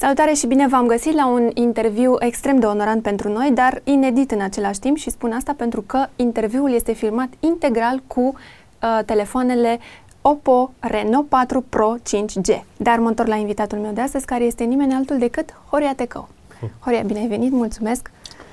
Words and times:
Salutare 0.00 0.32
și 0.32 0.46
bine 0.46 0.66
v-am 0.68 0.86
găsit 0.86 1.14
la 1.14 1.26
un 1.26 1.50
interviu 1.54 2.16
extrem 2.18 2.58
de 2.58 2.66
onorant 2.66 3.02
pentru 3.02 3.28
noi, 3.32 3.50
dar 3.54 3.80
inedit 3.84 4.30
în 4.30 4.40
același 4.40 4.78
timp 4.78 4.96
și 4.96 5.10
spun 5.10 5.32
asta 5.32 5.54
pentru 5.56 5.82
că 5.82 6.06
interviul 6.16 6.72
este 6.72 6.92
filmat 6.92 7.28
integral 7.40 8.02
cu 8.06 8.20
uh, 8.20 9.04
telefoanele 9.06 9.78
Oppo 10.22 10.70
Reno 10.80 11.22
4 11.22 11.60
Pro 11.68 11.94
5G. 11.98 12.62
Dar 12.76 12.98
mă 12.98 13.08
întorc 13.08 13.28
la 13.28 13.34
invitatul 13.34 13.78
meu 13.78 13.92
de 13.92 14.00
astăzi, 14.00 14.24
care 14.24 14.44
este 14.44 14.64
nimeni 14.64 14.92
altul 14.92 15.18
decât 15.18 15.54
Horia 15.70 15.94
Tecău. 15.94 16.28
Horia, 16.84 17.02
bine 17.02 17.18
ai 17.18 17.28
venit, 17.28 17.52
mulțumesc 17.52 18.10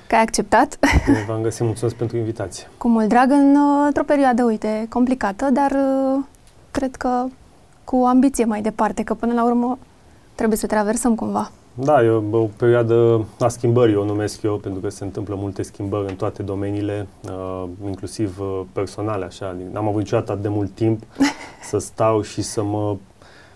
că 0.07 0.15
ai 0.15 0.21
acceptat. 0.21 0.79
Bine 1.05 1.23
v-am 1.27 1.41
găsit, 1.41 1.65
mulțumesc 1.65 1.95
pentru 1.95 2.17
invitație. 2.17 2.67
Cu 2.77 2.87
mult 2.87 3.07
drag 3.07 3.31
în, 3.31 3.55
uh, 3.55 3.83
într-o 3.85 4.03
perioadă, 4.03 4.43
uite, 4.43 4.85
complicată, 4.89 5.49
dar 5.51 5.71
uh, 5.71 6.23
cred 6.71 6.95
că 6.95 7.25
cu 7.83 7.95
ambiție 7.95 8.45
mai 8.45 8.61
departe, 8.61 9.03
că 9.03 9.13
până 9.13 9.33
la 9.33 9.43
urmă 9.43 9.77
trebuie 10.35 10.57
să 10.57 10.67
traversăm 10.67 11.15
cumva. 11.15 11.51
Da, 11.73 12.03
e 12.03 12.09
o, 12.09 12.37
o 12.37 12.49
perioadă 12.57 13.25
a 13.39 13.47
schimbării, 13.47 13.95
o 13.95 14.05
numesc 14.05 14.41
eu, 14.41 14.55
pentru 14.55 14.81
că 14.81 14.89
se 14.89 15.03
întâmplă 15.03 15.35
multe 15.37 15.61
schimbări 15.61 16.09
în 16.09 16.15
toate 16.15 16.43
domeniile, 16.43 17.07
uh, 17.23 17.63
inclusiv 17.85 18.39
uh, 18.39 18.61
personale, 18.73 19.25
așa. 19.25 19.55
N-am 19.71 19.87
avut 19.87 19.99
niciodată 19.99 20.31
atât 20.31 20.43
de 20.43 20.49
mult 20.49 20.71
timp 20.71 21.03
să 21.69 21.77
stau 21.77 22.21
și 22.21 22.41
să 22.41 22.63
mă 22.63 22.95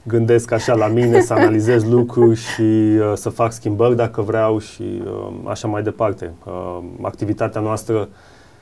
gândesc 0.03 0.51
așa 0.51 0.73
la 0.73 0.87
mine, 0.87 1.21
să 1.21 1.33
analizez 1.33 1.83
lucruri 1.95 2.35
și 2.35 2.61
uh, 2.61 3.11
să 3.15 3.29
fac 3.29 3.51
schimbări 3.51 3.95
dacă 3.95 4.21
vreau 4.21 4.59
și 4.59 5.01
uh, 5.05 5.27
așa 5.47 5.67
mai 5.67 5.83
departe. 5.83 6.31
Uh, 6.45 6.79
activitatea 7.01 7.61
noastră 7.61 8.09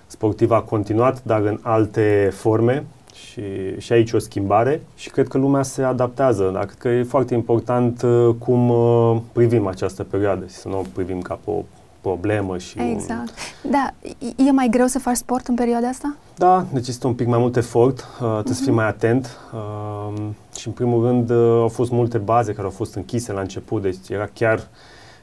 sportivă 0.07 0.55
a 0.55 0.61
continuat, 0.61 1.23
dar 1.23 1.41
în 1.41 1.59
alte 1.61 2.29
forme 2.33 2.85
și, 3.17 3.41
și 3.79 3.93
aici 3.93 4.11
o 4.11 4.19
schimbare 4.19 4.81
și 4.95 5.09
cred 5.09 5.27
că 5.27 5.37
lumea 5.37 5.63
se 5.63 5.83
adaptează, 5.83 6.49
dar 6.53 6.65
cred 6.65 6.77
că 6.77 6.87
e 6.87 7.03
foarte 7.03 7.33
important 7.33 8.01
uh, 8.01 8.35
cum 8.39 8.69
uh, 8.69 9.17
privim 9.31 9.67
această 9.67 10.03
perioadă 10.03 10.45
și 10.45 10.53
să 10.53 10.67
nu 10.67 10.79
o 10.79 10.83
privim 10.93 11.21
ca 11.21 11.39
pe 11.43 11.49
o 11.51 11.63
problemă 12.01 12.57
și 12.57 12.79
Exact. 12.91 13.33
Da, 13.61 13.93
e 14.35 14.51
mai 14.51 14.67
greu 14.69 14.85
să 14.85 14.99
faci 14.99 15.15
sport 15.15 15.47
în 15.47 15.55
perioada 15.55 15.87
asta? 15.87 16.15
Da, 16.35 16.65
deci 16.73 16.87
este 16.87 17.07
un 17.07 17.13
pic 17.13 17.27
mai 17.27 17.39
mult 17.39 17.55
efort, 17.55 17.99
uh, 17.99 18.17
trebuie 18.17 18.43
uh-huh. 18.43 18.47
să 18.47 18.61
fii 18.61 18.71
mhm. 18.71 18.75
mai 18.75 18.87
atent 18.87 19.37
uh, 19.53 20.23
și 20.57 20.67
în 20.67 20.73
primul 20.73 21.05
rând 21.05 21.29
uh, 21.29 21.37
au 21.37 21.67
fost 21.67 21.91
multe 21.91 22.17
baze 22.17 22.51
care 22.51 22.63
au 22.63 22.73
fost 22.73 22.95
închise 22.95 23.31
la 23.31 23.39
început, 23.39 23.81
deci 23.81 24.09
era 24.09 24.29
chiar 24.33 24.67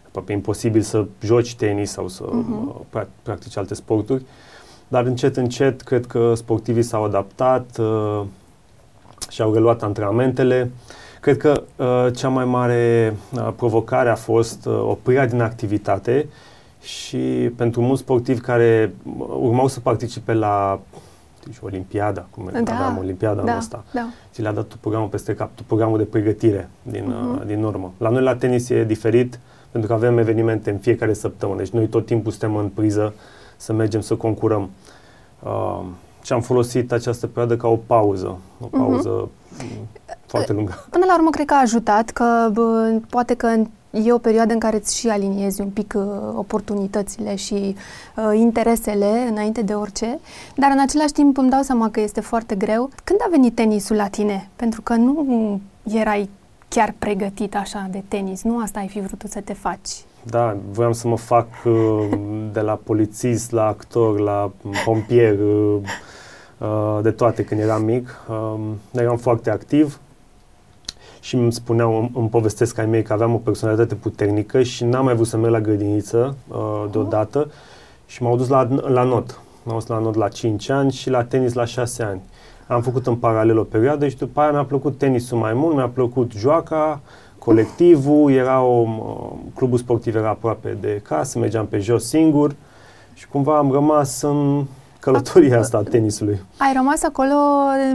aproape 0.06 0.32
imposibil 0.32 0.82
să 0.82 1.06
joci 1.22 1.54
tenis 1.54 1.90
sau 1.90 2.08
să 2.08 2.24
uh-huh. 2.24 2.92
uh, 2.92 3.02
practici 3.22 3.56
alte 3.56 3.74
sporturi. 3.74 4.22
Uh, 4.22 4.28
dar 4.94 5.04
încet, 5.04 5.36
încet, 5.36 5.82
cred 5.82 6.06
că 6.06 6.32
sportivii 6.34 6.82
s-au 6.82 7.04
adaptat 7.04 7.78
uh, 7.78 8.22
și 9.30 9.42
au 9.42 9.52
reluat 9.52 9.82
antrenamentele. 9.82 10.70
Cred 11.20 11.36
că 11.36 11.62
uh, 11.76 12.14
cea 12.16 12.28
mai 12.28 12.44
mare 12.44 13.16
uh, 13.32 13.48
provocare 13.56 14.08
a 14.10 14.14
fost 14.14 14.66
uh, 14.66 14.78
oprirea 14.78 15.26
din 15.26 15.40
activitate 15.40 16.28
și 16.80 17.50
pentru 17.56 17.80
mulți 17.80 18.02
sportivi 18.02 18.40
care 18.40 18.94
urmau 19.28 19.68
să 19.68 19.80
participe 19.80 20.32
la 20.32 20.80
deci, 21.44 21.56
Olimpiada, 21.60 22.26
cum 22.30 22.50
da, 22.52 22.74
aveam 22.74 22.98
Olimpiada 22.98 23.42
da, 23.42 23.56
asta, 23.56 23.84
da. 23.92 24.08
ți 24.32 24.42
le-a 24.42 24.52
dat 24.52 24.74
programul 24.80 25.08
peste 25.08 25.34
cap, 25.34 25.50
programul 25.66 25.98
de 25.98 26.04
pregătire 26.04 26.68
din, 26.82 27.04
uh-huh. 27.04 27.40
uh, 27.40 27.46
din 27.46 27.62
urmă. 27.62 27.92
La 27.98 28.08
noi 28.08 28.22
la 28.22 28.36
tenis 28.36 28.68
e 28.68 28.84
diferit, 28.84 29.38
pentru 29.70 29.90
că 29.90 29.96
avem 29.96 30.18
evenimente 30.18 30.70
în 30.70 30.78
fiecare 30.78 31.12
săptămână, 31.12 31.58
deci 31.58 31.70
noi 31.70 31.86
tot 31.86 32.06
timpul 32.06 32.30
suntem 32.30 32.56
în 32.56 32.68
priză 32.68 33.14
să 33.56 33.72
mergem 33.72 34.00
să 34.00 34.14
concurăm. 34.14 34.70
Uh, 35.44 35.84
și 36.22 36.32
am 36.32 36.40
folosit 36.40 36.92
această 36.92 37.26
perioadă 37.26 37.56
ca 37.56 37.68
o 37.68 37.76
pauză, 37.76 38.38
o 38.60 38.68
mhm. 38.70 38.78
pauză 38.78 39.28
uh-huh. 39.28 40.18
foarte 40.26 40.52
lungă. 40.52 40.86
Până 40.90 41.04
la 41.04 41.14
urmă, 41.14 41.30
cred 41.30 41.46
că 41.46 41.54
a 41.54 41.60
ajutat, 41.60 42.10
că 42.10 42.48
bă, 42.52 42.98
poate 43.10 43.34
că 43.34 43.62
e 43.90 44.12
o 44.12 44.18
perioadă 44.18 44.52
în 44.52 44.58
care 44.58 44.76
îți 44.76 44.98
și 44.98 45.08
aliniezi 45.08 45.60
un 45.60 45.68
pic 45.68 45.94
uh, 45.96 46.04
oportunitățile 46.34 47.34
și 47.34 47.76
uh, 48.16 48.38
interesele 48.38 49.26
înainte 49.30 49.62
de 49.62 49.74
orice, 49.74 50.18
dar 50.56 50.70
în 50.70 50.80
același 50.80 51.12
timp 51.12 51.38
îmi 51.38 51.50
dau 51.50 51.62
seama 51.62 51.90
că 51.90 52.00
este 52.00 52.20
foarte 52.20 52.54
greu. 52.54 52.90
Când 53.04 53.18
a 53.22 53.28
venit 53.30 53.54
tenisul 53.54 53.96
la 53.96 54.08
tine? 54.08 54.48
Pentru 54.56 54.82
că 54.82 54.94
nu 54.94 55.60
erai 55.82 56.28
chiar 56.68 56.94
pregătit 56.98 57.56
așa 57.56 57.88
de 57.90 58.02
tenis, 58.08 58.42
nu 58.42 58.58
asta 58.58 58.78
ai 58.78 58.88
fi 58.88 59.00
vrut 59.00 59.22
să 59.28 59.40
te 59.40 59.52
faci. 59.52 59.90
Da, 60.26 60.56
voiam 60.70 60.92
să 60.92 61.08
mă 61.08 61.16
fac 61.16 61.46
uh, 61.64 62.08
de 62.52 62.60
la 62.60 62.80
polițist, 62.84 63.50
la 63.50 63.66
actor, 63.66 64.18
la 64.18 64.50
pompier, 64.84 65.38
uh, 65.38 65.76
uh, 66.58 66.98
de 67.02 67.10
toate 67.10 67.44
când 67.44 67.60
eram 67.60 67.84
mic. 67.84 68.20
Um, 68.28 68.78
eram 68.92 69.16
foarte 69.16 69.50
activ 69.50 70.00
și 71.20 71.34
îmi 71.34 71.52
spuneau, 71.52 72.10
îmi 72.14 72.28
povestesc 72.28 72.78
ai 72.78 72.86
mei 72.86 73.02
că 73.02 73.12
aveam 73.12 73.34
o 73.34 73.38
personalitate 73.38 73.94
puternică 73.94 74.62
și 74.62 74.84
n-am 74.84 75.04
mai 75.04 75.14
vrut 75.14 75.26
să 75.26 75.36
merg 75.36 75.52
la 75.52 75.60
grădiniță 75.60 76.36
deodată 76.90 77.50
și 78.06 78.22
m-au 78.22 78.36
dus 78.36 78.48
la, 78.48 78.68
la 78.86 79.02
not. 79.02 79.40
M-au 79.62 79.78
dus 79.78 79.86
la 79.86 79.98
not 79.98 80.14
la 80.14 80.28
5 80.28 80.68
ani 80.68 80.92
și 80.92 81.10
la 81.10 81.24
tenis 81.24 81.52
la 81.52 81.64
6 81.64 82.02
ani. 82.02 82.20
Am 82.66 82.82
făcut 82.82 83.06
în 83.06 83.16
paralel 83.16 83.58
o 83.58 83.62
perioadă 83.62 84.08
și 84.08 84.16
după 84.16 84.40
aia 84.40 84.50
mi-a 84.50 84.64
plăcut 84.64 84.98
tenisul 84.98 85.38
mai 85.38 85.52
mult, 85.54 85.74
mi-a 85.74 85.88
plăcut 85.88 86.32
joaca, 86.32 87.00
colectivul, 87.44 88.32
era 88.32 88.62
o, 88.62 88.86
clubul 89.54 89.78
sportiv 89.78 90.14
era 90.14 90.28
aproape 90.28 90.76
de 90.80 91.00
casă, 91.08 91.38
mergeam 91.38 91.66
pe 91.66 91.78
jos 91.78 92.08
singur 92.08 92.54
și 93.14 93.28
cumva 93.28 93.58
am 93.58 93.72
rămas 93.72 94.22
în 94.22 94.64
călătoria 95.00 95.58
asta 95.58 95.76
a 95.76 95.82
tenisului. 95.82 96.40
Ai 96.56 96.72
rămas 96.76 97.02
acolo 97.02 97.34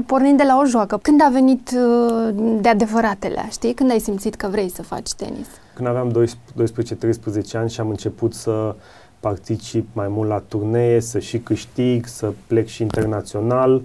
pornind 0.05 0.37
de 0.37 0.43
la 0.43 0.59
o 0.63 0.65
joacă. 0.65 0.99
Când 1.01 1.21
a 1.21 1.29
venit 1.31 1.71
uh, 1.75 2.35
de 2.61 2.69
adevăratele, 2.69 3.47
știi? 3.51 3.73
Când 3.73 3.91
ai 3.91 3.99
simțit 3.99 4.35
că 4.35 4.47
vrei 4.47 4.69
să 4.69 4.83
faci 4.83 5.13
tenis? 5.13 5.47
Când 5.73 5.87
aveam 5.87 6.11
12-13 6.11 7.51
ani 7.53 7.69
și 7.69 7.79
am 7.79 7.89
început 7.89 8.33
să 8.33 8.75
particip 9.19 9.87
mai 9.93 10.07
mult 10.07 10.29
la 10.29 10.43
turnee, 10.47 10.99
să 10.99 11.19
și 11.19 11.39
câștig, 11.39 12.05
să 12.05 12.31
plec 12.47 12.67
și 12.67 12.81
internațional. 12.81 13.73
Uh, 13.73 13.81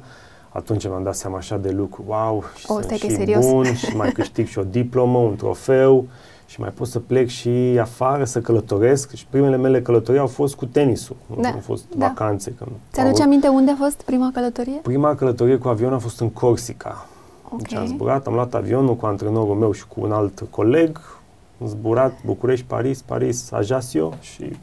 atunci 0.54 0.88
mi-am 0.88 1.02
dat 1.02 1.14
seama 1.14 1.36
așa 1.36 1.56
de 1.56 1.70
lucru, 1.70 2.04
wow, 2.06 2.44
și 2.56 2.64
o, 2.68 2.80
sunt 2.80 2.98
și 2.98 3.10
serios. 3.10 3.46
bun 3.46 3.74
și 3.74 3.96
mai 3.96 4.12
câștig 4.12 4.46
și 4.46 4.58
o 4.58 4.62
diplomă, 4.62 5.18
un 5.18 5.36
trofeu 5.36 6.06
și 6.46 6.60
mai 6.60 6.68
pot 6.68 6.86
să 6.86 6.98
plec 6.98 7.28
și 7.28 7.78
afară 7.80 8.24
să 8.24 8.40
călătoresc 8.40 9.14
și 9.14 9.26
primele 9.30 9.56
mele 9.56 9.82
călătorii 9.82 10.20
au 10.20 10.26
fost 10.26 10.54
cu 10.54 10.66
tenisul, 10.66 11.16
da. 11.40 11.48
au 11.48 11.60
fost 11.60 11.84
da. 11.96 12.06
vacanțe. 12.06 12.54
Când 12.58 12.70
Ți-aduce 12.92 13.22
aminte 13.22 13.48
unde 13.48 13.70
a 13.70 13.74
fost 13.76 14.02
prima 14.02 14.30
călătorie? 14.34 14.80
Prima 14.82 15.14
călătorie 15.14 15.56
cu 15.56 15.68
avion 15.68 15.92
a 15.92 15.98
fost 15.98 16.20
în 16.20 16.30
Corsica. 16.30 17.06
Okay. 17.44 17.58
Deci 17.58 17.74
am 17.74 17.86
zburat, 17.86 18.26
am 18.26 18.34
luat 18.34 18.54
avionul 18.54 18.96
cu 18.96 19.06
antrenorul 19.06 19.54
meu 19.54 19.72
și 19.72 19.86
cu 19.86 20.00
un 20.00 20.12
alt 20.12 20.44
coleg, 20.50 21.00
am 21.60 21.66
zburat 21.66 22.12
București, 22.24 22.66
Paris, 22.66 23.02
Paris, 23.02 23.52
Ajaccio 23.52 24.12
și 24.20 24.56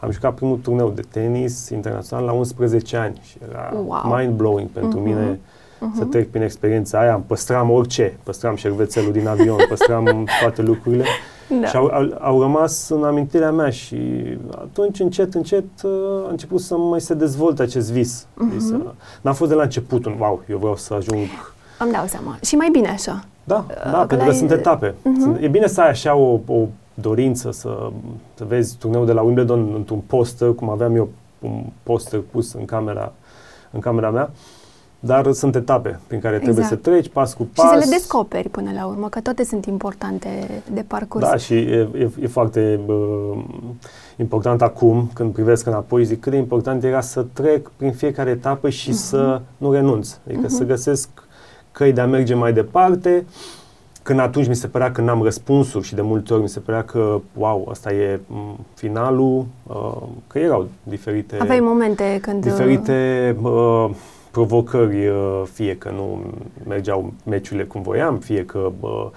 am 0.00 0.10
jucat 0.10 0.34
primul 0.34 0.56
turneu 0.56 0.90
de 0.90 1.02
tenis 1.10 1.68
internațional 1.68 2.24
la 2.24 2.32
11 2.32 2.96
ani 2.96 3.20
și 3.22 3.36
era 3.48 3.72
wow. 3.86 4.16
mind-blowing 4.16 4.68
pentru 4.72 5.00
uh-huh. 5.00 5.04
mine 5.04 5.38
uh-huh. 5.80 5.98
să 5.98 6.04
trec 6.04 6.30
prin 6.30 6.42
experiența 6.42 7.00
aia. 7.00 7.14
Îmi 7.14 7.24
păstram 7.26 7.70
orice, 7.70 8.18
păstram 8.22 8.56
șervețelul 8.56 9.12
din 9.12 9.28
avion, 9.28 9.58
păstram 9.68 10.28
toate 10.40 10.62
lucrurile 10.62 11.04
da. 11.60 11.66
și 11.66 11.76
au, 11.76 11.86
au, 11.86 12.18
au 12.20 12.40
rămas 12.40 12.88
în 12.88 13.04
amintirea 13.04 13.50
mea 13.50 13.70
și 13.70 13.98
atunci 14.50 15.00
încet, 15.00 15.34
încet 15.34 15.64
a 16.26 16.30
început 16.30 16.60
să 16.60 16.76
mai 16.76 17.00
se 17.00 17.14
dezvolte 17.14 17.62
acest 17.62 17.92
vis. 17.92 18.26
Uh-huh. 18.26 18.56
Să, 18.58 18.80
n-a 19.20 19.32
fost 19.32 19.50
de 19.50 19.56
la 19.56 19.62
început 19.62 20.04
un 20.04 20.16
wow, 20.18 20.42
eu 20.50 20.58
vreau 20.58 20.76
să 20.76 20.94
ajung... 20.94 21.18
Îmi 21.78 21.92
dau 21.92 22.06
seama. 22.06 22.38
Și 22.42 22.54
mai 22.54 22.68
bine 22.72 22.88
așa. 22.88 23.24
Da, 23.44 23.64
da, 23.90 24.00
uh, 24.00 24.06
pentru 24.06 24.26
că 24.26 24.32
sunt 24.32 24.50
etape. 24.50 24.94
Uh-huh. 24.94 25.42
E 25.42 25.48
bine 25.48 25.66
să 25.66 25.80
ai 25.80 25.88
așa 25.88 26.14
o, 26.14 26.40
o 26.46 26.66
dorință 27.00 27.50
să, 27.50 27.90
să 28.34 28.44
vezi 28.44 28.76
turneul 28.76 29.06
de 29.06 29.12
la 29.12 29.22
Wimbledon 29.22 29.72
într-un 29.74 30.00
poster, 30.06 30.54
cum 30.54 30.70
aveam 30.70 30.96
eu 30.96 31.08
un 31.38 31.64
poster 31.82 32.20
pus 32.30 32.52
în 32.52 32.64
camera, 32.64 33.12
în 33.70 33.80
camera 33.80 34.10
mea, 34.10 34.30
dar 35.00 35.32
sunt 35.32 35.54
etape 35.54 36.00
prin 36.06 36.20
care 36.20 36.36
trebuie 36.36 36.64
exact. 36.64 36.82
să 36.84 36.90
treci 36.90 37.08
pas 37.08 37.34
cu 37.34 37.48
pas. 37.54 37.64
Și 37.64 37.78
să 37.78 37.78
le 37.78 37.96
descoperi 37.96 38.48
până 38.48 38.70
la 38.74 38.86
urmă, 38.86 39.08
că 39.08 39.20
toate 39.20 39.44
sunt 39.44 39.66
importante 39.66 40.62
de 40.72 40.84
parcurs. 40.86 41.24
Da, 41.24 41.36
și 41.36 41.54
e, 41.54 41.88
e, 41.94 42.10
e 42.20 42.26
foarte 42.26 42.80
uh, 42.86 43.44
important 44.16 44.62
acum, 44.62 45.10
când 45.14 45.32
privesc 45.32 45.66
înapoi, 45.66 46.04
zic 46.04 46.20
cât 46.20 46.32
de 46.32 46.38
important 46.38 46.84
era 46.84 47.00
să 47.00 47.26
trec 47.32 47.70
prin 47.76 47.92
fiecare 47.92 48.30
etapă 48.30 48.68
și 48.68 48.90
uh-huh. 48.90 48.94
să 48.94 49.40
nu 49.56 49.72
renunț. 49.72 50.16
Adică 50.26 50.46
uh-huh. 50.46 50.56
să 50.56 50.64
găsesc 50.64 51.08
căi 51.72 51.92
de 51.92 52.00
a 52.00 52.06
merge 52.06 52.34
mai 52.34 52.52
departe, 52.52 53.24
uh, 53.26 53.59
când 54.02 54.18
atunci 54.18 54.48
mi 54.48 54.54
se 54.54 54.66
părea 54.66 54.92
că 54.92 55.00
n-am 55.00 55.22
răspunsuri 55.22 55.86
și 55.86 55.94
de 55.94 56.00
multe 56.00 56.32
ori 56.32 56.42
mi 56.42 56.48
se 56.48 56.60
părea 56.60 56.84
că, 56.84 57.20
wow, 57.34 57.68
asta 57.70 57.92
e 57.92 58.20
finalul, 58.74 59.46
uh, 59.66 60.02
că 60.26 60.38
erau 60.38 60.68
diferite... 60.82 61.36
Aveai 61.40 61.60
momente 61.60 62.18
când... 62.22 62.42
Diferite 62.42 63.36
uh, 63.42 63.90
provocări, 64.30 65.06
uh, 65.06 65.42
fie 65.52 65.76
că 65.76 65.90
nu 65.90 66.22
mergeau 66.68 67.12
meciurile 67.24 67.64
cum 67.64 67.82
voiam, 67.82 68.18
fie 68.18 68.44
că 68.44 68.72
uh, 68.80 68.90
Uh, 68.90 69.10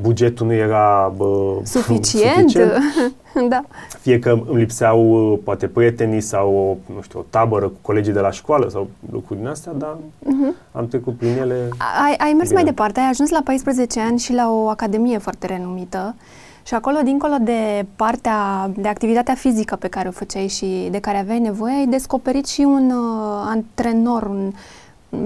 bugetul 0.00 0.46
nu 0.46 0.52
era 0.52 1.12
uh, 1.16 1.56
suficient, 1.62 2.50
suficient. 2.50 2.72
da. 3.52 3.64
fie 4.00 4.18
că 4.18 4.30
îmi 4.30 4.58
lipseau 4.58 5.32
uh, 5.32 5.38
poate 5.44 5.66
prietenii 5.66 6.20
sau 6.20 6.54
o, 6.54 6.92
nu 6.94 7.00
știu, 7.02 7.18
o 7.18 7.24
tabără 7.30 7.68
cu 7.68 7.76
colegii 7.80 8.12
de 8.12 8.20
la 8.20 8.30
școală 8.30 8.68
sau 8.68 8.88
lucruri 9.12 9.38
din 9.38 9.48
astea, 9.48 9.72
dar 9.72 9.96
uh-huh. 9.96 10.72
am 10.72 10.88
trecut 10.88 11.16
prin 11.16 11.36
ele. 11.38 11.68
Ai, 12.04 12.14
ai 12.18 12.32
mers 12.32 12.48
bine. 12.48 12.54
mai 12.54 12.64
departe, 12.64 13.00
ai 13.00 13.08
ajuns 13.08 13.30
la 13.30 13.40
14 13.44 14.00
ani 14.00 14.18
și 14.18 14.32
la 14.32 14.50
o 14.50 14.68
academie 14.68 15.18
foarte 15.18 15.46
renumită 15.46 16.14
Și 16.62 16.74
acolo, 16.74 16.96
dincolo 17.04 17.34
de 17.40 17.86
partea, 17.96 18.70
de 18.76 18.88
activitatea 18.88 19.34
fizică 19.34 19.76
pe 19.76 19.88
care 19.88 20.08
o 20.08 20.10
făceai 20.10 20.48
și 20.48 20.88
de 20.90 20.98
care 20.98 21.18
aveai 21.18 21.38
nevoie, 21.38 21.74
ai 21.74 21.86
descoperit 21.86 22.46
și 22.46 22.60
un 22.60 22.90
uh, 22.90 23.42
antrenor, 23.44 24.22
un 24.22 24.52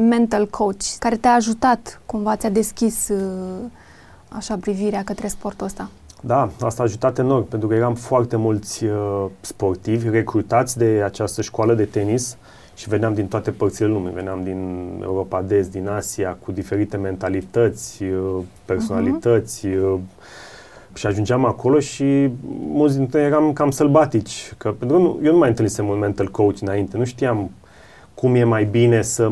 mental 0.09 0.47
coach, 0.47 0.83
care 0.99 1.17
te-a 1.17 1.35
ajutat, 1.35 2.01
cumva 2.07 2.37
ți-a 2.37 2.51
deschis 2.51 3.09
uh, 3.09 3.71
așa 4.37 4.57
privirea 4.61 5.03
către 5.05 5.29
sportul 5.29 5.67
ăsta. 5.67 5.91
Da, 6.23 6.51
asta 6.61 6.83
a 6.83 6.85
ajutat 6.85 7.19
enorm, 7.19 7.49
pentru 7.49 7.69
că 7.69 7.75
eram 7.75 7.95
foarte 7.95 8.37
mulți 8.37 8.85
uh, 8.85 9.27
sportivi 9.41 10.09
recrutați 10.09 10.79
de 10.79 11.03
această 11.05 11.43
școală 11.43 11.75
de 11.75 11.85
tenis 11.85 12.37
și 12.75 12.89
veneam 12.89 13.15
din 13.15 13.27
toate 13.27 13.51
părțile 13.51 13.87
lumii. 13.89 14.13
Veneam 14.13 14.43
din 14.43 14.89
Europa 15.03 15.43
de 15.43 15.57
Est, 15.57 15.71
din 15.71 15.89
Asia, 15.89 16.37
cu 16.45 16.53
diferite 16.53 16.97
mentalități, 16.97 18.03
uh, 18.03 18.43
personalități, 18.65 19.67
uh-huh. 19.69 19.99
și 20.95 21.07
ajungeam 21.07 21.45
acolo 21.45 21.79
și 21.79 22.31
mulți 22.73 22.97
dintre 22.97 23.21
ei 23.21 23.27
eram 23.27 23.53
cam 23.53 23.71
sălbatici, 23.71 24.53
că 24.57 24.75
pentru 24.79 24.97
că 24.97 25.03
nu, 25.03 25.21
eu 25.23 25.33
nu 25.33 25.39
mai 25.39 25.49
întâlnisem 25.49 25.89
un 25.89 25.99
mental 25.99 26.29
coach 26.29 26.61
înainte, 26.61 26.97
nu 26.97 27.05
știam 27.05 27.51
cum 28.21 28.35
e 28.35 28.45
mai 28.45 28.65
bine 28.65 29.03
să, 29.03 29.31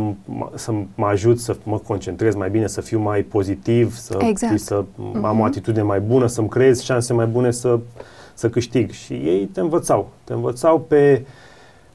să 0.55 0.73
mă 0.95 1.07
ajut 1.07 1.39
să 1.41 1.57
mă 1.63 1.79
concentrez 1.79 2.35
mai 2.35 2.51
bine, 2.51 2.67
să 2.67 2.81
fiu 2.81 2.99
mai 2.99 3.23
pozitiv, 3.23 3.97
să, 3.97 4.19
exact. 4.21 4.59
să 4.59 4.85
uh-huh. 4.85 5.23
am 5.23 5.41
o 5.41 5.45
atitudine 5.45 5.83
mai 5.83 6.01
bună, 6.01 6.27
să-mi 6.27 6.49
creez 6.49 6.83
șanse 6.83 7.13
mai 7.13 7.27
bune 7.27 7.51
să, 7.51 7.79
să 8.35 8.49
câștig. 8.49 8.91
Și 8.91 9.13
ei 9.13 9.45
te 9.53 9.61
învățau. 9.61 10.11
Te 10.25 10.33
învățau 10.33 10.81
pe 10.81 11.25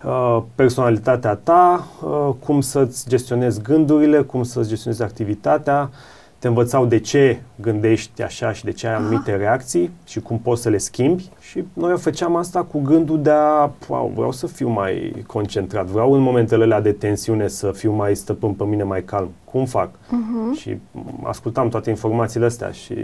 uh, 0.05 0.43
personalitatea 0.55 1.35
ta, 1.35 1.87
uh, 2.03 2.29
cum 2.45 2.61
să-ți 2.61 3.09
gestionezi 3.09 3.61
gândurile, 3.61 4.21
cum 4.21 4.43
să-ți 4.43 4.69
gestionezi 4.69 5.03
activitatea, 5.03 5.89
te 6.43 6.49
învățau 6.49 6.85
de 6.85 6.99
ce 6.99 7.41
gândești 7.55 8.21
așa 8.21 8.53
și 8.53 8.63
de 8.63 8.71
ce 8.71 8.87
ai 8.87 8.93
anumite 8.93 9.31
Aha. 9.31 9.39
reacții 9.39 9.91
și 10.05 10.19
cum 10.19 10.39
poți 10.39 10.61
să 10.61 10.69
le 10.69 10.77
schimbi. 10.77 11.29
Și 11.39 11.63
noi 11.73 11.91
o 11.91 11.97
făceam 11.97 12.35
asta 12.35 12.63
cu 12.63 12.79
gândul 12.79 13.21
de 13.21 13.29
a, 13.29 13.71
wow, 13.87 14.11
vreau 14.15 14.31
să 14.31 14.47
fiu 14.47 14.69
mai 14.69 15.23
concentrat, 15.27 15.85
vreau 15.85 16.13
în 16.13 16.19
momentele 16.19 16.63
alea 16.63 16.81
de 16.81 16.91
tensiune 16.91 17.47
să 17.47 17.71
fiu 17.71 17.91
mai 17.91 18.15
stăpân 18.15 18.53
pe 18.53 18.63
mine, 18.63 18.83
mai 18.83 19.03
calm. 19.03 19.29
Cum 19.43 19.65
fac? 19.65 19.89
Uh-huh. 19.89 20.59
Și 20.59 20.77
ascultam 21.23 21.69
toate 21.69 21.89
informațiile 21.89 22.45
astea 22.45 22.71
și 22.71 22.95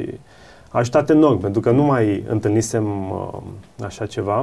a 0.72 0.78
ajutat 0.78 1.10
enorm, 1.10 1.40
pentru 1.40 1.62
că 1.62 1.72
nu 1.72 1.84
mai 1.84 2.24
întâlnisem 2.28 3.10
uh, 3.10 3.86
așa 3.86 4.06
ceva. 4.06 4.42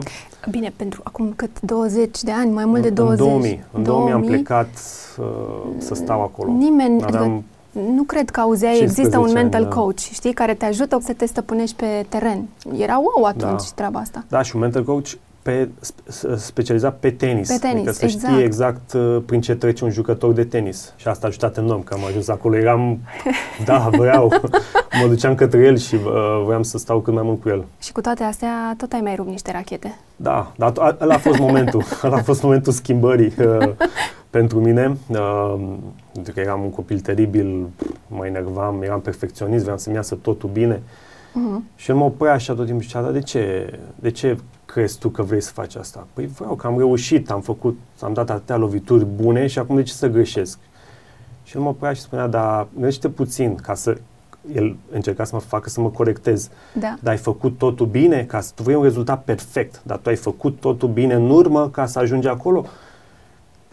Bine, 0.51 0.73
pentru 0.77 1.01
acum 1.05 1.33
cât 1.37 1.61
20 1.61 2.23
de 2.23 2.33
ani, 2.33 2.53
mai 2.53 2.65
mult 2.65 2.83
de 2.83 2.91
20. 2.91 3.21
În 3.21 3.27
2000, 3.27 3.65
în 3.73 3.83
2000 3.83 4.13
am 4.13 4.23
plecat 4.23 4.69
uh, 5.19 5.27
să 5.79 5.95
stau 5.95 6.23
acolo. 6.23 6.53
Nimeni, 6.53 7.03
Aveam 7.03 7.45
nu 7.95 8.03
cred 8.03 8.31
că 8.31 8.41
auzeai, 8.41 8.81
există 8.81 9.19
un 9.19 9.33
mental 9.33 9.63
ani, 9.63 9.71
da. 9.71 9.77
coach, 9.77 9.99
știi, 9.99 10.33
care 10.33 10.55
te 10.55 10.65
ajută 10.65 10.99
să 11.03 11.13
te 11.13 11.27
stăpânești 11.27 11.77
pe 11.77 12.07
teren. 12.09 12.49
Era 12.77 12.99
wow 12.99 13.25
atunci 13.25 13.63
da. 13.63 13.75
treaba 13.75 13.99
asta. 13.99 14.25
Da, 14.29 14.43
și 14.43 14.55
un 14.55 14.61
mental 14.61 14.85
coach 14.85 15.09
pe, 15.47 15.69
specializat 16.37 16.99
pe 16.99 17.11
tenis. 17.11 17.49
Pe 17.49 17.59
tenis, 17.61 17.77
adică 17.77 17.93
să 17.93 18.05
exact. 18.05 18.33
știe 18.33 18.45
exact 18.45 18.93
uh, 18.93 19.23
prin 19.27 19.41
ce 19.41 19.55
trece 19.55 19.85
un 19.85 19.91
jucător 19.91 20.33
de 20.33 20.45
tenis. 20.45 20.93
Și 20.97 21.09
asta 21.09 21.27
a 21.27 21.29
ajutat 21.29 21.57
enorm, 21.57 21.83
că 21.83 21.95
am 21.95 22.05
ajuns 22.05 22.29
acolo. 22.29 22.57
Eram, 22.57 22.99
da, 23.65 23.89
vreau. 23.91 24.33
mă 25.01 25.07
duceam 25.09 25.35
către 25.35 25.59
el 25.59 25.77
și 25.77 25.95
uh, 25.95 26.43
vreau 26.47 26.63
să 26.63 26.79
stau 26.79 27.01
cât 27.01 27.15
mai 27.15 27.23
mult 27.23 27.43
cu 27.43 27.49
el. 27.49 27.65
Și 27.83 27.93
cu 27.93 28.01
toate 28.01 28.23
astea, 28.23 28.75
tot 28.77 28.93
ai 28.93 29.01
mai 29.01 29.15
rupt 29.15 29.29
niște 29.29 29.53
rachete. 29.53 29.99
Da, 30.17 30.53
dar 30.57 30.73
ăla 31.01 31.15
a 31.15 31.19
fost 31.19 31.39
momentul. 31.39 31.85
ăla 32.05 32.17
a 32.17 32.23
fost 32.23 32.43
momentul 32.43 32.73
schimbării. 32.73 33.35
Uh, 33.39 33.69
pentru 34.37 34.61
mine, 34.61 34.97
uh, 35.09 35.55
pentru 36.13 36.33
că 36.33 36.41
eram 36.41 36.63
un 36.63 36.71
copil 36.71 37.01
teribil, 37.01 37.67
mă 38.07 38.27
enervam, 38.27 38.83
eram 38.83 39.01
perfecționist, 39.01 39.63
vreau 39.63 39.79
să-mi 39.79 39.95
iasă 39.95 40.15
totul 40.15 40.51
bine. 40.53 40.77
Uh-huh. 40.77 41.77
Și 41.77 41.91
el 41.91 41.97
mă 41.97 42.05
oprea 42.05 42.33
așa 42.33 42.55
tot 42.55 42.65
timpul 42.65 42.83
și 42.83 42.89
zicea, 42.89 43.03
dar 43.03 43.11
de 43.11 43.21
ce, 43.21 43.73
de 43.95 44.11
ce 44.11 44.39
crezi 44.65 44.99
tu 44.99 45.09
că 45.09 45.23
vrei 45.23 45.41
să 45.41 45.53
faci 45.53 45.75
asta? 45.75 46.07
Păi 46.13 46.27
vreau 46.27 46.55
că 46.55 46.67
am 46.67 46.79
reușit, 46.79 47.31
am 47.31 47.41
făcut, 47.41 47.79
am 48.01 48.13
dat 48.13 48.31
atâtea 48.31 48.57
lovituri 48.57 49.05
bune 49.05 49.47
și 49.47 49.59
acum 49.59 49.77
de 49.77 49.83
ce 49.83 49.93
să 49.93 50.09
greșesc? 50.09 50.59
Și 51.43 51.57
el 51.57 51.63
mă 51.63 51.69
oprea 51.69 51.93
și 51.93 52.01
spunea, 52.01 52.27
dar 52.27 52.67
gândește 52.73 53.09
puțin 53.09 53.55
ca 53.55 53.75
să 53.75 53.97
el 54.55 54.77
încerca 54.91 55.25
să 55.25 55.35
mă 55.35 55.41
facă 55.41 55.69
să 55.69 55.81
mă 55.81 55.89
corectez. 55.91 56.51
Da. 56.73 56.97
Dar 57.01 57.13
ai 57.13 57.19
făcut 57.19 57.59
totul 57.59 57.87
bine, 57.87 58.25
ca 58.25 58.41
să 58.41 58.53
tu 58.55 58.63
vrei 58.63 58.77
un 58.77 58.83
rezultat 58.83 59.25
perfect, 59.25 59.81
dar 59.83 59.97
tu 59.97 60.09
ai 60.09 60.17
făcut 60.17 60.61
totul 60.61 60.89
bine 60.89 61.15
în 61.15 61.31
urmă 61.31 61.69
ca 61.69 61.87
să 61.87 61.99
ajungi 61.99 62.29
acolo. 62.29 62.67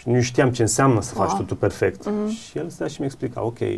Și 0.03 0.09
nu 0.09 0.21
știam 0.21 0.51
ce 0.51 0.61
înseamnă 0.61 1.01
să 1.01 1.13
faci 1.13 1.27
wow. 1.27 1.37
totul 1.37 1.55
perfect. 1.55 2.09
Mm-hmm. 2.09 2.29
Și 2.29 2.57
el 2.57 2.69
stea 2.69 2.87
și 2.87 2.99
mi 2.99 3.05
explica, 3.05 3.43
ok, 3.43 3.59
uh, 3.59 3.77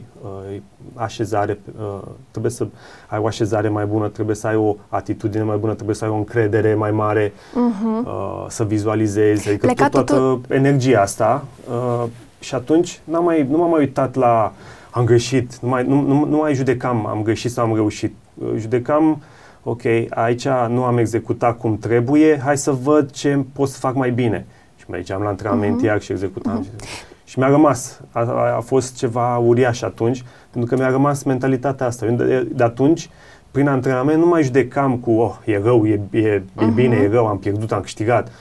așezare, 0.93 1.59
uh, 1.79 2.01
trebuie 2.31 2.51
să 2.51 2.67
ai 3.07 3.19
o 3.19 3.25
așezare 3.25 3.69
mai 3.69 3.85
bună, 3.85 4.07
trebuie 4.07 4.35
să 4.35 4.47
ai 4.47 4.55
o 4.55 4.75
atitudine 4.89 5.43
mai 5.43 5.57
bună, 5.57 5.73
trebuie 5.73 5.95
să 5.95 6.05
ai 6.05 6.09
o 6.09 6.15
încredere 6.15 6.73
mai 6.73 6.91
mare, 6.91 7.29
mm-hmm. 7.29 8.05
uh, 8.05 8.45
să 8.47 8.63
vizualizezi, 8.63 9.49
adică 9.49 9.67
tot, 9.67 9.75
toată 9.75 10.13
totul... 10.13 10.41
energia 10.47 11.01
asta. 11.01 11.45
Uh, 11.69 12.03
și 12.39 12.55
atunci 12.55 12.99
n-am 13.03 13.23
mai, 13.23 13.47
nu 13.49 13.57
m-am 13.57 13.69
mai 13.69 13.79
uitat 13.79 14.15
la 14.15 14.53
am 14.91 15.05
greșit, 15.05 15.57
nu 15.57 15.69
mai, 15.69 15.85
nu, 15.87 16.01
nu, 16.01 16.25
nu 16.25 16.37
mai 16.37 16.53
judecam, 16.53 17.05
am 17.05 17.21
greșit 17.23 17.51
sau 17.51 17.65
am 17.65 17.75
reușit. 17.75 18.15
Uh, 18.33 18.53
judecam, 18.57 19.21
ok, 19.63 19.81
aici 20.09 20.47
nu 20.47 20.83
am 20.83 20.97
executat 20.97 21.57
cum 21.57 21.77
trebuie, 21.77 22.39
hai 22.43 22.57
să 22.57 22.71
văd 22.71 23.11
ce 23.11 23.45
pot 23.53 23.69
să 23.69 23.79
fac 23.79 23.95
mai 23.95 24.11
bine 24.11 24.45
și 24.85 24.91
mergeam 24.91 25.21
la 25.21 25.27
antrenament 25.27 25.81
uh-huh. 25.81 25.85
iar 25.85 26.01
și 26.01 26.11
executam. 26.11 26.65
Uh-huh. 26.65 27.23
Și 27.23 27.39
mi-a 27.39 27.47
rămas. 27.47 28.01
A, 28.11 28.19
a, 28.19 28.55
a 28.55 28.59
fost 28.59 28.95
ceva 28.95 29.37
uriaș 29.37 29.81
atunci, 29.81 30.23
pentru 30.51 30.75
că 30.75 30.81
mi-a 30.81 30.89
rămas 30.89 31.23
mentalitatea 31.23 31.85
asta. 31.85 32.05
Eu 32.05 32.15
de, 32.15 32.47
de 32.53 32.63
atunci, 32.63 33.09
prin 33.51 33.67
antrenament, 33.67 34.19
nu 34.19 34.27
mai 34.27 34.43
judecam 34.43 34.97
cu, 34.97 35.11
oh, 35.11 35.35
e 35.45 35.59
rău, 35.63 35.85
e, 35.85 36.01
e, 36.11 36.19
e 36.19 36.41
uh-huh. 36.41 36.73
bine, 36.73 36.95
e 36.95 37.07
rău, 37.07 37.25
am 37.25 37.37
pierdut, 37.37 37.71
am 37.71 37.81
câștigat. 37.81 38.31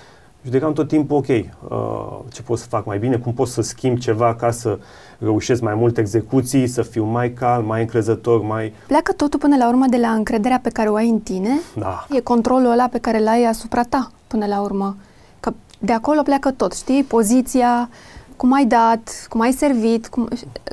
Judecam 0.44 0.72
tot 0.72 0.88
timpul, 0.88 1.16
ok, 1.16 1.26
uh, 1.26 2.18
ce 2.32 2.42
pot 2.42 2.58
să 2.58 2.66
fac 2.66 2.84
mai 2.84 2.98
bine, 2.98 3.16
cum 3.16 3.32
pot 3.32 3.48
să 3.48 3.62
schimb 3.62 3.98
ceva 3.98 4.34
ca 4.34 4.50
să 4.50 4.78
reușesc 5.18 5.60
mai 5.60 5.74
multe 5.74 6.00
execuții, 6.00 6.66
să 6.66 6.82
fiu 6.82 7.04
mai 7.04 7.32
calm, 7.32 7.66
mai 7.66 7.80
încrezător, 7.80 8.42
mai... 8.42 8.72
Pleacă 8.86 9.12
totul 9.12 9.38
până 9.38 9.56
la 9.56 9.68
urmă 9.68 9.84
de 9.88 9.96
la 9.96 10.08
încrederea 10.08 10.60
pe 10.62 10.68
care 10.68 10.88
o 10.88 10.94
ai 10.94 11.08
în 11.08 11.20
tine? 11.20 11.60
Da. 11.78 12.06
E 12.10 12.20
controlul 12.20 12.70
ăla 12.70 12.88
pe 12.88 12.98
care 12.98 13.18
l-ai 13.18 13.44
asupra 13.44 13.82
ta 13.82 14.10
până 14.26 14.46
la 14.46 14.60
urmă 14.60 14.96
de 15.84 15.92
acolo 15.92 16.22
pleacă 16.22 16.50
tot, 16.50 16.72
știi? 16.72 17.04
Poziția, 17.04 17.88
cum 18.36 18.52
ai 18.52 18.64
dat, 18.64 19.26
cum 19.28 19.40
ai 19.40 19.52
servit, 19.52 20.06
cum... 20.06 20.28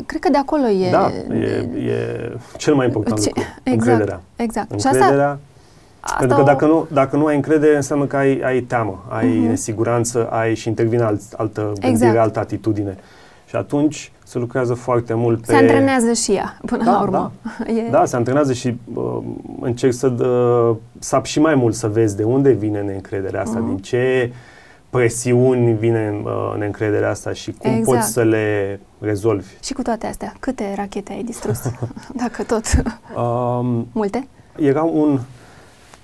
cred 0.06 0.22
că 0.22 0.30
de 0.30 0.38
acolo 0.38 0.68
e... 0.68 0.90
Da, 0.92 1.12
e, 1.34 1.69
e 1.78 2.31
cel 2.58 2.75
mai 2.75 2.86
important 2.86 3.22
ce, 3.22 3.31
lucru, 3.36 3.44
exact, 3.63 3.88
încrederea. 3.88 4.22
Exact. 4.36 4.72
Încrederea, 4.72 5.40
asta, 6.00 6.18
pentru 6.18 6.38
că 6.38 6.44
dacă 6.44 6.66
nu, 6.66 6.88
dacă 6.92 7.16
nu 7.16 7.25
ai 7.25 7.36
încredere, 7.36 7.75
înseamnă 7.75 8.06
că 8.06 8.18
ai, 8.18 8.40
ai 8.40 8.59
teamă, 8.59 9.06
ai 9.09 9.28
uh-huh. 9.28 9.50
nesiguranță, 9.50 10.28
ai 10.31 10.56
și 10.56 10.68
intervine 10.68 11.04
alt, 11.04 11.21
altă 11.38 11.62
gândire, 11.62 11.90
exact. 11.90 12.18
altă 12.18 12.40
atitudine. 12.40 12.97
Și 13.45 13.56
atunci 13.56 14.12
se 14.24 14.38
lucrează 14.38 14.74
foarte 14.74 15.14
mult 15.14 15.40
pe... 15.40 15.45
Se 15.45 15.56
antrenează 15.56 16.14
și 16.14 16.31
ea, 16.31 16.57
până 16.66 16.83
da, 16.83 16.92
la 16.92 17.02
urmă. 17.02 17.31
Da, 17.44 17.71
e... 17.71 17.90
da 17.90 18.06
se 18.06 18.16
antrenează 18.16 18.54
și 18.54 18.78
uh, 18.94 19.18
încerc 19.62 19.94
să 19.94 20.07
uh, 20.07 20.76
sap 21.00 21.26
și 21.26 21.40
mai 21.40 21.56
mult 21.56 21.76
să 21.76 21.88
vezi 21.88 22.16
de 22.16 22.24
unde 22.24 22.52
vine 22.52 22.81
neîncrederea 22.81 23.42
asta, 23.42 23.59
uh-huh. 23.59 23.68
din 23.68 23.78
ce 23.78 24.31
presiuni 24.92 25.74
vine 25.74 26.21
uh, 26.24 26.54
neîncrederea 26.57 27.10
asta 27.10 27.33
și 27.33 27.52
cum 27.52 27.71
exact. 27.71 27.98
poți 27.98 28.12
să 28.12 28.24
le 28.24 28.80
rezolvi. 29.00 29.54
Și 29.64 29.74
cu 29.74 29.81
toate 29.81 30.07
astea, 30.07 30.33
câte 30.40 30.74
rachete 30.76 31.12
ai 31.12 31.24
distrus? 31.24 31.62
Dacă 32.24 32.44
tot. 32.44 32.64
Um, 33.16 33.88
Multe? 33.92 34.28
Era 34.56 34.83
un, 34.83 35.19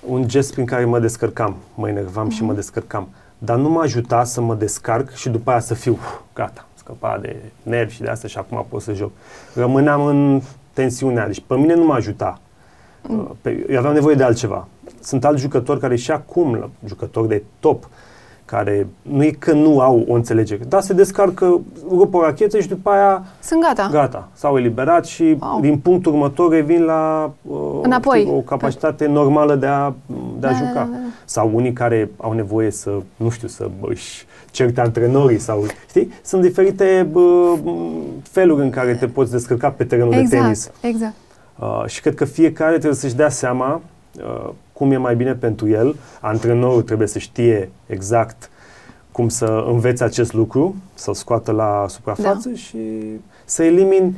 un 0.07 0.27
gest 0.27 0.53
prin 0.53 0.65
care 0.65 0.85
mă 0.85 0.99
descărcam, 0.99 1.55
mă 1.75 1.89
enervam 1.89 2.27
uh-huh. 2.27 2.33
și 2.33 2.41
mă 2.41 2.47
mhm. 2.47 2.55
descărcam. 2.55 3.07
Dar 3.37 3.57
nu 3.57 3.69
mă 3.69 3.81
ajuta 3.81 4.23
să 4.23 4.41
mă 4.41 4.55
descarc 4.55 5.13
și 5.13 5.29
după 5.29 5.49
aia 5.49 5.59
să 5.59 5.73
fiu 5.73 5.97
gata, 6.33 6.65
scăpa 6.73 7.17
de 7.21 7.35
nervi 7.63 7.93
și 7.93 8.01
de 8.01 8.07
asta 8.07 8.27
și 8.27 8.37
acum 8.37 8.65
pot 8.69 8.81
să 8.81 8.93
joc. 8.93 9.11
Rămâneam 9.53 10.05
în 10.05 10.41
tensiunea, 10.73 11.25
deci 11.25 11.43
pe 11.47 11.55
mine 11.55 11.73
nu 11.73 11.85
mă 11.85 11.93
ajuta. 11.93 12.39
Mm. 13.01 13.35
Eu 13.69 13.77
aveam 13.77 13.93
nevoie 13.93 14.15
de 14.15 14.23
altceva. 14.23 14.67
Sunt 15.01 15.25
alți 15.25 15.41
jucători 15.41 15.79
care 15.79 15.95
și 15.95 16.11
acum, 16.11 16.69
jucători 16.85 17.27
de 17.27 17.43
top, 17.59 17.89
care 18.47 18.87
nu 19.01 19.23
e 19.23 19.29
că 19.29 19.53
nu 19.53 19.79
au 19.79 20.05
o 20.07 20.13
înțelegere, 20.13 20.63
dar 20.67 20.81
se 20.81 20.93
descarcă, 20.93 21.61
rup 21.89 22.13
o 22.13 22.21
rachetă 22.21 22.59
și 22.59 22.67
după 22.67 22.89
aia 22.89 23.23
sunt 23.41 23.61
gata. 23.61 23.89
Gata, 23.91 24.27
s-au 24.33 24.57
eliberat 24.57 25.05
și 25.05 25.37
wow. 25.39 25.59
din 25.59 25.77
punctul 25.77 26.11
următor 26.11 26.51
revin 26.51 26.83
la 26.83 27.31
uh, 27.41 27.57
Înapoi. 27.81 28.19
Știu, 28.19 28.35
o 28.35 28.39
capacitate 28.39 29.05
da. 29.05 29.11
normală 29.11 29.55
de 29.55 29.65
a, 29.65 29.93
de 30.39 30.47
a 30.47 30.51
da, 30.51 30.57
juca. 30.57 30.73
Da, 30.73 30.79
da, 30.79 30.85
da. 30.91 30.97
Sau 31.25 31.51
unii 31.53 31.73
care 31.73 32.09
au 32.17 32.31
nevoie 32.31 32.71
să, 32.71 32.91
nu 33.15 33.29
știu, 33.29 33.47
să 33.47 33.69
își 33.81 34.25
certe 34.51 34.81
antrenorii 34.81 35.39
sau, 35.39 35.63
știi? 35.89 36.11
Sunt 36.23 36.41
diferite 36.41 37.07
uh, 37.13 37.53
feluri 38.21 38.61
în 38.61 38.69
care 38.69 38.93
te 38.95 39.07
poți 39.07 39.31
descărca 39.31 39.69
pe 39.69 39.83
terenul 39.83 40.13
exact, 40.13 40.29
de 40.29 40.37
tenis. 40.37 40.71
Exact, 40.81 40.83
exact. 40.83 41.15
Uh, 41.59 41.83
și 41.87 42.01
cred 42.01 42.15
că 42.15 42.25
fiecare 42.25 42.71
trebuie 42.71 42.93
să-și 42.93 43.15
dea 43.15 43.29
seama 43.29 43.81
uh, 44.17 44.49
cum 44.77 44.91
e 44.91 44.97
mai 44.97 45.15
bine 45.15 45.33
pentru 45.33 45.69
el. 45.69 45.95
Antrenorul 46.21 46.81
trebuie 46.81 47.07
să 47.07 47.19
știe 47.19 47.71
exact 47.85 48.49
cum 49.11 49.29
să 49.29 49.65
învețe 49.67 50.03
acest 50.03 50.33
lucru, 50.33 50.75
să-l 50.93 51.13
scoată 51.13 51.51
la 51.51 51.85
suprafață 51.87 52.49
da. 52.49 52.55
și 52.55 52.77
să 53.45 53.63
elimini 53.63 54.17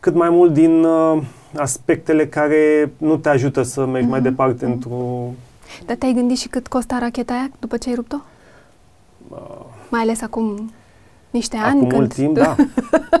cât 0.00 0.14
mai 0.14 0.30
mult 0.30 0.52
din 0.52 0.84
uh, 0.84 1.22
aspectele 1.56 2.26
care 2.26 2.92
nu 2.96 3.16
te 3.16 3.28
ajută 3.28 3.62
să 3.62 3.86
mergi 3.86 4.06
mm-hmm. 4.06 4.10
mai 4.10 4.18
Mhm, 4.18 4.28
departe 4.28 4.64
mhm. 4.64 4.72
într-o... 4.74 5.32
Dar 5.86 5.96
te-ai 5.96 6.12
gândit 6.12 6.38
și 6.38 6.48
cât 6.48 6.68
costa 6.68 6.98
racheta 6.98 7.32
aia 7.32 7.50
după 7.58 7.76
ce 7.76 7.88
ai 7.88 7.94
rupt-o? 7.94 8.16
Uh, 9.28 9.38
Mai 9.88 10.00
ales 10.00 10.22
acum 10.22 10.72
niște 11.30 11.56
ani 11.56 11.66
acum 11.76 11.88
când 11.88 12.00
mult 12.00 12.14
timp, 12.14 12.34
da. 12.34 12.56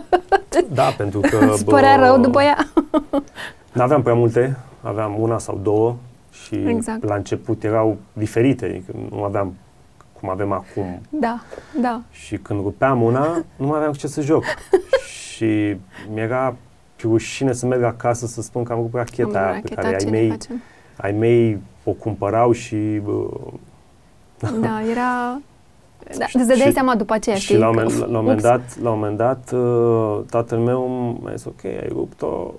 da, 0.80 0.94
pentru 0.96 1.20
că... 1.20 1.48
îți 1.52 1.64
părea 1.64 1.96
rău 1.96 2.18
după 2.18 2.42
ea. 2.42 2.68
Nu 3.72 3.82
aveam 3.82 4.02
prea 4.02 4.14
multe, 4.14 4.56
aveam 4.82 5.20
una 5.20 5.38
sau 5.38 5.60
două 5.62 5.96
și 6.44 6.54
Exact. 6.54 7.04
la 7.04 7.14
început 7.14 7.64
erau 7.64 7.96
diferite, 8.12 8.64
adică 8.64 8.92
nu 9.10 9.22
aveam 9.22 9.54
cum 10.20 10.30
avem 10.30 10.52
acum. 10.52 11.00
Da, 11.10 11.40
da. 11.80 12.00
Și 12.10 12.36
când 12.36 12.60
rupeam 12.62 13.02
una, 13.02 13.44
nu 13.56 13.66
mai 13.66 13.76
aveam 13.76 13.90
cu 13.92 13.96
ce 13.98 14.06
să 14.06 14.20
joc. 14.20 14.44
și 15.32 15.76
mi-era 16.12 16.54
rușine 17.02 17.52
să 17.52 17.66
merg 17.66 17.82
acasă 17.82 18.26
să 18.26 18.42
spun 18.42 18.62
că 18.64 18.72
am 18.72 18.78
rupt 18.78 18.94
racheta 18.94 19.38
Am 19.38 19.44
aia 19.44 19.52
pe 19.52 19.54
racheta, 19.60 19.74
care 19.80 19.94
ai 19.94 19.98
ce 20.00 20.04
ne 20.04 20.10
mei, 20.10 20.28
facem? 20.28 20.60
ai 20.96 21.12
mei 21.12 21.58
o 21.84 21.90
cumpărau 21.92 22.52
și... 22.52 22.76
Bă, 22.76 23.28
Da, 24.60 24.82
era... 24.92 25.40
Da, 26.18 26.24
îți 26.24 26.36
dădeai 26.46 26.66
Și- 26.66 26.72
seama 26.72 26.94
după 26.96 27.12
aceea, 27.12 27.36
și 27.36 27.42
știi? 27.42 27.56
la 27.56 27.68
un, 27.68 27.74
că, 27.76 27.80
moment, 27.82 27.98
la 28.00 28.06
un 28.06 28.12
moment 28.12 28.32
ups, 28.38 28.42
dat, 28.42 28.78
la 28.82 28.90
un 28.90 28.98
moment 28.98 29.16
dat, 29.16 29.50
uh, 29.52 30.20
tatăl 30.30 30.58
meu 30.58 30.86
mi-a 31.22 31.34
zis, 31.34 31.44
ok, 31.44 31.64
ai 31.64 31.88
rupt-o, 31.88 32.50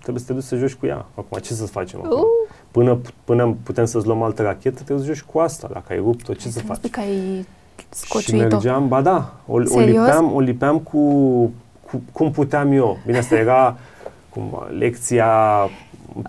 trebuie 0.00 0.20
să 0.20 0.26
te 0.26 0.32
duci 0.32 0.42
să 0.42 0.56
joci 0.56 0.74
cu 0.74 0.86
ea. 0.86 1.06
Acum, 1.14 1.38
ce 1.38 1.52
să 1.52 1.66
facem 1.66 2.00
acum? 2.04 2.24
Uh, 2.76 2.82
Până, 2.82 2.98
până 3.24 3.56
putem 3.62 3.84
să-ți 3.84 4.06
luăm 4.06 4.22
altă 4.22 4.42
rachetă, 4.42 4.82
trebuie 4.82 5.06
să 5.06 5.12
joci 5.12 5.22
cu 5.22 5.38
asta. 5.38 5.68
Dacă 5.72 5.84
ai 5.88 5.98
rupt-o, 5.98 6.32
ce 6.32 6.40
să 6.48 6.50
să 6.50 6.60
faci? 6.64 6.90
că 6.90 7.00
ai 7.00 7.38
Și 7.40 7.46
scociuit-o. 7.88 8.46
mergeam, 8.46 8.88
ba 8.88 9.00
da, 9.02 9.32
o, 9.46 9.54
o, 9.54 9.64
Serios? 9.64 10.06
lipeam, 10.06 10.34
o 10.34 10.40
lipeam 10.40 10.78
cu, 10.78 10.98
cu 11.90 12.02
cum 12.12 12.30
puteam 12.30 12.72
eu. 12.72 12.98
Bine, 13.06 13.18
asta 13.18 13.34
era 13.34 13.76
cum, 14.28 14.66
lecția 14.78 15.26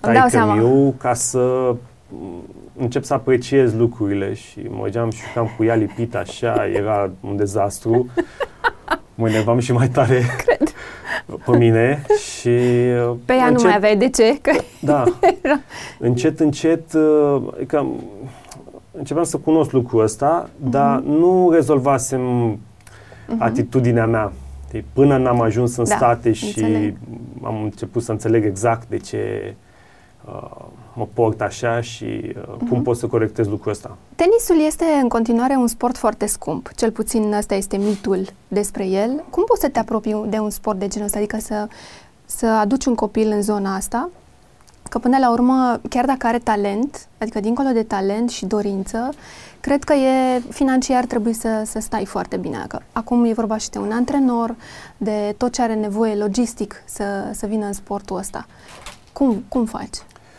dau 0.02 0.28
seama. 0.30 0.54
taică 0.54 0.94
ca 0.98 1.14
să 1.14 1.76
m, 2.10 2.44
încep 2.78 3.04
să 3.04 3.14
apreciez 3.14 3.74
lucrurile 3.74 4.34
și 4.34 4.60
mergeam 4.60 5.10
și 5.10 5.22
jucam 5.28 5.54
cu 5.58 5.64
ea 5.64 5.76
lipită 5.76 6.18
așa, 6.18 6.68
era 6.74 7.10
un 7.20 7.36
dezastru. 7.36 8.08
Mă 9.16 9.30
enervam 9.30 9.60
și 9.60 9.72
mai 9.72 9.90
tare 9.90 10.24
Cred. 10.46 10.74
Pe 11.46 11.58
mine 11.58 12.06
și 12.40 12.50
Pe 13.26 13.34
ea 13.34 13.46
nu 13.46 13.52
încet- 13.52 13.64
mai 13.64 13.76
aveai 13.76 13.98
de 13.98 14.10
ce, 14.10 14.38
că 14.42 14.52
da. 14.80 15.04
încet, 16.00 16.40
încet, 16.40 16.94
uh, 16.94 17.42
adică 17.56 17.82
m, 17.82 18.04
începeam 18.98 19.26
să 19.26 19.38
cunosc 19.38 19.72
lucrul 19.72 20.02
ăsta, 20.04 20.50
dar 20.70 21.00
nu 21.00 21.50
rezolvasem 21.52 22.22
atitudinea 23.38 24.06
mea. 24.06 24.32
Deci, 24.72 24.86
până 24.94 25.18
n-am 25.18 25.42
ajuns 25.42 25.76
în 25.76 25.84
Da, 25.88 25.96
state 25.96 26.32
și 26.32 26.46
înțeleg. 26.46 26.98
am 27.44 27.64
început 27.64 28.04
să 28.04 28.12
înțeleg 28.12 28.46
exact 28.46 28.88
de 28.90 28.98
ce 28.98 29.54
uh, 30.26 30.66
mă 30.98 31.08
port 31.14 31.42
așa 31.42 31.82
și 31.82 32.04
uh, 32.04 32.68
cum 32.70 32.82
pot 32.82 32.98
să 32.98 33.08
corectez 33.08 33.48
lucrul 33.48 33.72
ăsta. 33.72 33.98
Tenisul 34.16 34.66
este 34.66 34.86
în 35.02 35.08
continuare 35.08 35.56
un 35.56 35.68
sport 35.68 35.98
foarte 35.98 36.26
scump, 36.26 36.72
cel 36.76 36.92
puțin 36.92 37.34
ăsta 37.34 37.56
este 37.56 37.78
mitul 37.78 38.26
despre 38.48 38.86
el. 38.86 39.24
Cum 39.30 39.44
poți 39.48 39.62
să 39.62 39.70
te 39.70 39.80
apropii 39.80 40.26
de 40.28 40.40
un 40.40 40.50
sport 40.50 40.80
de 40.80 40.88
genul 40.88 41.06
ăsta, 41.06 41.18
adică 41.18 41.38
să, 41.40 41.68
să 42.26 42.46
aduci 42.46 42.86
un 42.86 42.96
copil 42.96 43.32
în 43.32 43.42
zona 43.42 43.76
asta? 43.76 44.10
Că 44.90 45.00
până 45.00 45.18
la 45.18 45.32
urmă, 45.32 45.82
chiar 45.90 46.06
dacă 46.06 46.28
are 46.28 46.40
talent, 46.40 47.08
adică 47.18 47.40
dincolo 47.40 47.70
de 47.70 47.84
talent 47.84 48.30
și 48.30 48.46
dorință, 48.46 49.10
cred 49.60 49.84
că 49.84 49.94
e 49.94 50.40
financiar 50.50 51.06
trebuie 51.06 51.34
să, 51.34 51.62
să 51.66 51.80
stai 51.80 52.06
foarte 52.06 52.38
bine. 52.38 52.66
Că 52.68 52.80
acum 52.92 53.26
e 53.26 53.34
vorba 53.34 53.58
și 53.58 53.70
de 53.70 53.78
un 53.78 53.92
antrenor, 53.92 54.56
de 54.98 55.36
tot 55.38 55.54
ce 55.54 55.62
are 55.62 55.74
nevoie 55.74 56.16
logistic 56.16 56.84
să, 56.86 57.04
să 57.32 57.46
vină 57.46 57.66
în 57.66 57.74
sportul 57.74 58.18
ăsta. 58.18 58.46
Cum, 59.14 59.44
cum 59.50 59.66
faci? 59.66 59.98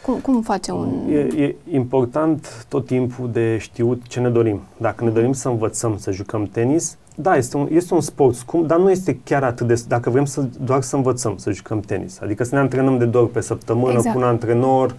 Cum, 0.08 0.18
cum 0.18 0.42
face 0.42 0.72
un... 0.72 0.88
E, 1.10 1.18
e 1.18 1.54
important 1.72 2.66
tot 2.68 2.86
timpul 2.86 3.30
de 3.32 3.58
știut 3.58 4.02
ce 4.06 4.20
ne 4.20 4.28
dorim. 4.28 4.60
Dacă 4.76 5.04
ne 5.04 5.10
dorim 5.10 5.32
să 5.32 5.48
învățăm 5.48 5.96
să 5.98 6.10
jucăm 6.10 6.44
tenis, 6.44 6.96
da, 7.14 7.36
este 7.36 7.56
un, 7.56 7.68
este 7.72 7.94
un 7.94 8.00
sport 8.00 8.34
scump, 8.34 8.66
dar 8.66 8.78
nu 8.78 8.90
este 8.90 9.18
chiar 9.24 9.42
atât 9.42 9.66
de... 9.66 9.82
Dacă 9.88 10.10
vrem 10.10 10.24
să, 10.24 10.44
doar 10.64 10.82
să 10.82 10.96
învățăm 10.96 11.36
să 11.36 11.50
jucăm 11.50 11.80
tenis, 11.80 12.20
adică 12.20 12.44
să 12.44 12.54
ne 12.54 12.60
antrenăm 12.60 12.98
de 12.98 13.04
două 13.04 13.24
ori 13.24 13.32
pe 13.32 13.40
săptămână 13.40 13.92
Exact. 13.92 14.14
cu 14.14 14.20
un 14.20 14.26
antrenor, 14.26 14.94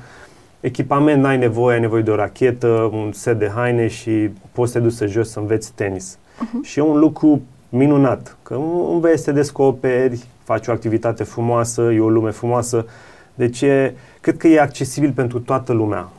echipament 0.59 1.21
n-ai 1.21 1.37
nevoie, 1.37 1.75
ai 1.75 1.81
nevoie 1.81 2.01
de 2.01 2.11
o 2.11 2.15
rachetă, 2.15 2.89
un 2.93 3.11
set 3.11 3.39
de 3.39 3.51
haine 3.55 3.87
și 3.87 4.29
poți 4.51 4.71
să 4.71 4.77
te 4.77 4.83
duci 4.83 4.93
să 4.93 5.05
joci 5.05 5.25
să 5.25 5.39
înveți 5.39 5.71
tenis. 5.75 6.17
Mhm. 6.39 6.63
Și 6.63 6.79
e 6.79 6.81
un 6.81 6.99
lucru 6.99 7.41
minunat, 7.69 8.37
că 8.43 8.59
înveți, 8.91 9.23
te 9.23 9.31
descoperi, 9.31 10.23
faci 10.43 10.67
o 10.67 10.71
activitate 10.71 11.23
frumoasă, 11.23 11.81
e 11.81 11.99
o 11.99 12.09
lume 12.09 12.31
frumoasă, 12.31 12.85
deci 13.39 13.61
e, 13.61 13.93
cred 14.21 14.37
că 14.37 14.47
e 14.47 14.59
accesibil 14.61 15.11
pentru 15.11 15.39
toată 15.39 15.73
lumea. 15.73 16.09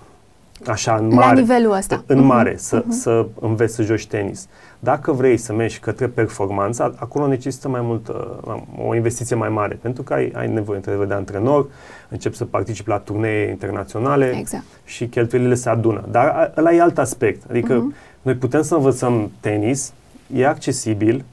Așa, 0.66 0.94
în 0.96 1.08
La 1.08 1.14
mare. 1.14 1.40
nivelul 1.40 1.72
ăsta. 1.72 2.02
În 2.06 2.18
Mhm, 2.18 2.26
mare, 2.26 2.54
să, 2.56 2.76
mhm. 2.86 2.90
să 2.90 3.26
înveți 3.40 3.74
să 3.74 3.82
joci 3.82 4.06
tenis. 4.06 4.48
Dacă 4.78 5.12
vrei 5.12 5.36
să 5.36 5.52
mergi 5.52 5.78
către 5.78 6.06
performanță, 6.06 6.94
acolo 6.98 7.26
necesită 7.26 7.68
mai 7.68 7.80
mult, 7.80 8.08
uh, 8.08 8.86
o 8.88 8.94
investiție 8.94 9.36
mai 9.36 9.48
mare, 9.48 9.78
pentru 9.82 10.02
că 10.02 10.12
ai, 10.12 10.32
ai 10.34 10.48
nevoie 10.52 10.80
într 10.84 11.04
de 11.04 11.14
antrenor, 11.14 11.66
începi 12.08 12.36
să 12.36 12.44
participi 12.44 12.88
la 12.88 12.98
turnee 12.98 13.48
internaționale 13.48 14.36
Exact. 14.38 14.64
și 14.84 15.06
cheltuielile 15.06 15.54
se 15.54 15.68
adună. 15.68 16.04
Dar 16.10 16.26
a- 16.26 16.52
ăla 16.56 16.72
e 16.72 16.80
alt 16.80 16.98
aspect. 16.98 17.50
Adică 17.50 17.74
Mhm. 17.74 17.94
noi 18.22 18.34
putem 18.34 18.62
să 18.62 18.74
învățăm 18.74 19.30
tenis, 19.40 19.92
e 20.34 20.46
accesibil, 20.46 21.24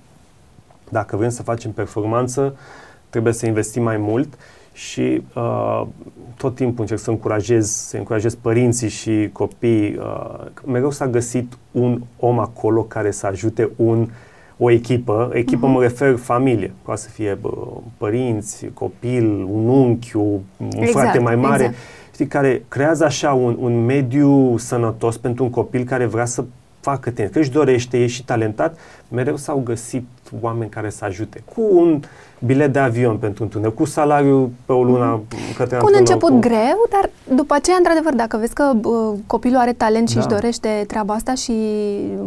dacă 0.89 1.15
vrem 1.17 1.29
să 1.29 1.43
facem 1.43 1.71
performanță, 1.71 2.55
trebuie 3.09 3.33
să 3.33 3.45
investim 3.45 3.83
mai 3.83 3.97
mult 3.97 4.33
și 4.77 5.21
uh, 5.35 5.81
tot 6.37 6.55
timpul 6.55 6.81
încerc 6.81 6.99
să 6.99 7.09
încurajez, 7.09 7.69
să 7.69 7.97
încurajez 7.97 8.35
părinții 8.35 8.89
și 8.89 9.29
copiii. 9.33 9.95
Uh, 9.99 10.45
mereu 10.65 10.91
s-a 10.91 11.07
găsit 11.07 11.57
un 11.71 12.01
om 12.19 12.39
acolo 12.39 12.81
care 12.83 13.11
să 13.11 13.27
ajute 13.27 13.69
un, 13.75 14.09
o 14.57 14.71
echipă. 14.71 15.29
Echipă 15.33 15.65
Mhm. 15.65 15.75
mă 15.75 15.81
refer 15.81 16.15
familie. 16.15 16.73
Poate 16.81 17.01
să 17.01 17.09
fie 17.09 17.37
bă, 17.41 17.49
părinți, 17.97 18.65
copil, 18.73 19.25
un 19.51 19.67
unchi, 19.67 20.15
un 20.15 20.39
Exact, 20.69 20.91
frate 20.91 21.19
mai 21.19 21.35
mare. 21.35 21.63
exact. 21.63 21.77
Știi, 22.13 22.27
care 22.27 22.63
creează 22.67 23.05
așa 23.05 23.33
un, 23.33 23.57
un 23.59 23.85
mediu 23.85 24.57
sănătos 24.57 25.17
pentru 25.17 25.43
un 25.43 25.49
copil 25.49 25.83
care 25.83 26.05
vrea 26.05 26.25
să 26.25 26.43
facă 26.89 27.09
tenis, 27.09 27.31
că 27.31 27.39
își 27.39 27.51
dorește, 27.51 27.97
e 27.97 28.07
și 28.07 28.25
talentat, 28.25 28.77
mereu 29.07 29.35
s-au 29.35 29.61
găsit 29.65 30.05
oameni 30.41 30.69
care 30.69 30.89
să 30.89 31.05
ajute. 31.05 31.43
Cu 31.53 31.61
un 31.71 32.01
bilet 32.39 32.73
de 32.73 32.79
avion 32.79 33.17
pentru 33.17 33.43
un 33.43 33.49
tunel, 33.49 33.73
cu 33.73 33.85
salariu 33.85 34.51
pe 34.65 34.71
o 34.71 34.83
lună 34.83 35.21
către 35.57 35.77
Cu 35.77 35.85
un 35.85 35.93
antrenor, 35.93 35.99
început 35.99 36.29
cu... 36.29 36.39
greu, 36.39 36.79
dar 36.91 37.09
după 37.35 37.53
aceea, 37.53 37.77
într-adevăr, 37.77 38.13
dacă 38.13 38.37
vezi 38.37 38.53
că 38.53 38.73
uh, 38.83 39.19
copilul 39.25 39.57
are 39.57 39.73
talent 39.73 40.07
și 40.07 40.15
Da. 40.15 40.19
își 40.19 40.29
dorește 40.29 40.83
treaba 40.87 41.13
asta 41.13 41.33
și 41.33 41.53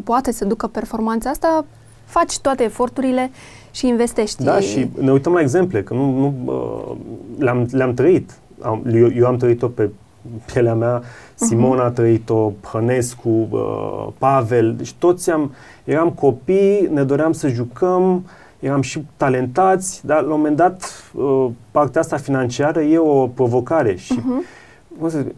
poate 0.05 0.33
să 0.33 0.45
ducă 0.45 0.67
performanța 0.67 1.31
asta, 1.31 1.65
faci 2.05 2.39
toate 2.39 2.63
eforturile 2.63 3.31
și 3.71 3.87
investești. 3.87 4.45
Da, 4.45 4.61
și 4.61 4.91
ne 5.01 5.13
uităm 5.13 5.33
la 5.33 5.41
exemple, 5.41 5.83
că 5.83 5.95
nu, 5.95 6.19
nu 6.19 6.35
uh, 6.45 6.97
le-am, 7.39 7.69
le-am 7.71 7.95
trăit. 7.95 8.31
Am, 8.61 8.83
eu, 8.93 9.09
eu 9.17 9.27
am 9.27 9.37
trăit-o 9.37 9.69
pe 9.69 9.91
pielea 10.53 10.75
mea, 10.75 11.03
Simona 11.47 11.85
a 11.85 11.91
trăit-o, 11.91 12.53
Hănescu, 12.73 13.49
uh, 13.51 14.07
Pavel, 14.19 14.75
deci 14.77 14.93
toți 14.93 15.31
am, 15.31 15.53
eram 15.85 16.11
copii, 16.11 16.89
ne 16.93 17.03
doream 17.05 17.33
să 17.33 17.49
jucăm, 17.49 18.25
eram 18.59 18.81
și 18.81 19.07
talentați, 19.17 20.07
dar 20.07 20.19
la 20.23 20.25
un 20.33 20.37
moment 20.37 20.57
dat 20.57 21.11
uh, 21.15 21.47
partea 21.71 22.01
asta 22.01 22.17
financiară 22.17 22.81
e 22.81 22.99
o 22.99 23.27
provocare 23.27 23.97
și 23.97 24.13
Mhm. 24.13 24.45
cum 24.99 25.09
să 25.09 25.19
zic, 25.19 25.35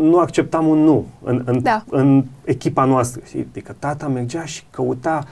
nu 0.00 0.18
acceptam 0.18 0.66
un 0.66 0.78
nu 0.78 1.04
în, 1.22 1.42
în, 1.44 1.62
Da. 1.62 1.84
în 1.90 2.24
echipa 2.44 2.84
noastră. 2.84 3.20
Știi? 3.26 3.46
Adică 3.50 3.74
tata 3.78 4.06
mergea 4.08 4.44
și 4.44 4.62
căuta 4.70 5.24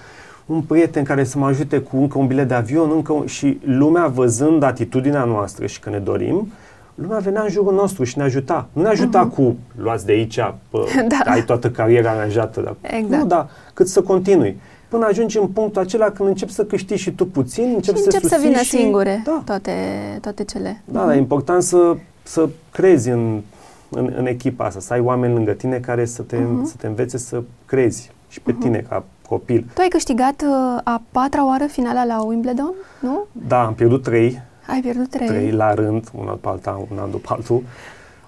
un 0.46 0.61
prieten 0.61 1.04
care 1.04 1.25
să 1.25 1.38
mă 1.38 1.46
ajute 1.46 1.78
cu 1.78 1.96
încă 1.96 2.18
un 2.18 2.26
bilet 2.26 2.49
de 2.49 2.54
avion, 2.54 2.90
încă 2.94 3.12
un... 3.12 3.26
și 3.26 3.58
lumea 3.64 4.06
văzând 4.06 4.62
atitudinea 4.62 5.25
noastră 5.25 5.66
și 5.66 5.80
că 5.80 5.90
ne 5.90 5.99
dorim, 5.99 6.52
lumea 6.94 7.18
venea 7.18 7.42
în 7.42 7.48
jurul 7.48 7.74
nostru 7.74 8.04
și 8.04 8.18
ne 8.18 8.24
ajuta. 8.24 8.68
Nu 8.72 8.82
ne 8.82 8.88
ajuta 8.88 9.26
cu 9.26 9.56
luați 9.76 10.06
de 10.06 10.12
aici, 10.12 10.38
pă, 10.70 10.84
Da. 11.08 11.30
ai 11.32 11.44
toată 11.44 11.70
cariera 11.70 12.10
aranjată. 12.10 12.60
Dar, 12.60 12.76
Exact. 12.80 13.22
Nu, 13.22 13.26
da, 13.28 13.48
cât 13.74 13.88
să 13.88 14.02
continui. 14.02 14.60
Până 14.88 15.06
ajungi 15.06 15.38
în 15.38 15.46
punctul 15.46 15.82
acela 15.82 16.10
când 16.10 16.28
începi 16.28 16.52
să 16.52 16.64
câștigi 16.64 17.02
și 17.02 17.10
tu 17.10 17.26
puțin, 17.26 17.68
Și 17.68 17.74
începi 17.74 17.98
să 17.98 18.04
încep 18.04 18.22
să 18.22 18.28
susții 18.28 18.48
vină 18.48 18.60
și... 18.60 18.68
singure 18.68 19.22
Da, 19.24 19.42
toate, 19.44 19.72
toate 20.20 20.44
cele. 20.44 20.82
da, 20.84 21.04
dar 21.04 21.14
e 21.14 21.18
important 21.18 21.62
să, 21.62 21.96
să 22.22 22.48
crezi 22.72 23.08
în, 23.08 23.40
în, 23.88 24.12
în 24.16 24.26
echipa 24.26 24.64
asta, 24.64 24.80
să 24.80 24.92
ai 24.92 25.00
oameni 25.00 25.34
lângă 25.34 25.52
tine 25.52 25.78
care 25.78 26.04
să 26.04 26.22
te, 26.22 26.36
Mhm. 26.36 26.64
să 26.64 26.74
te 26.78 26.86
învețe 26.86 27.18
să 27.18 27.42
crezi 27.66 28.10
și 28.28 28.40
pe 28.40 28.52
tine 28.60 28.84
ca 28.88 29.04
copil. 29.28 29.66
Tu 29.74 29.80
ai 29.80 29.88
câștigat 29.88 30.42
uh, 30.42 30.80
a 30.84 31.02
patra 31.10 31.46
oară 31.46 31.64
finala 31.66 32.04
la 32.04 32.22
Wimbledon, 32.22 32.72
nu? 33.00 33.24
Da, 33.48 33.64
am 33.64 33.74
pierdut 33.74 34.02
trei, 34.02 34.40
Ai 34.66 34.80
pierdut 34.80 35.11
trei. 35.11 35.26
trei 35.26 35.50
la 35.50 35.75
rând, 35.75 36.09
un 36.14 36.28
al 36.28 36.37
pe 36.37 36.49
alta, 36.49 36.87
un 36.90 36.99
an 36.99 37.11
după 37.11 37.33
altul. 37.33 37.62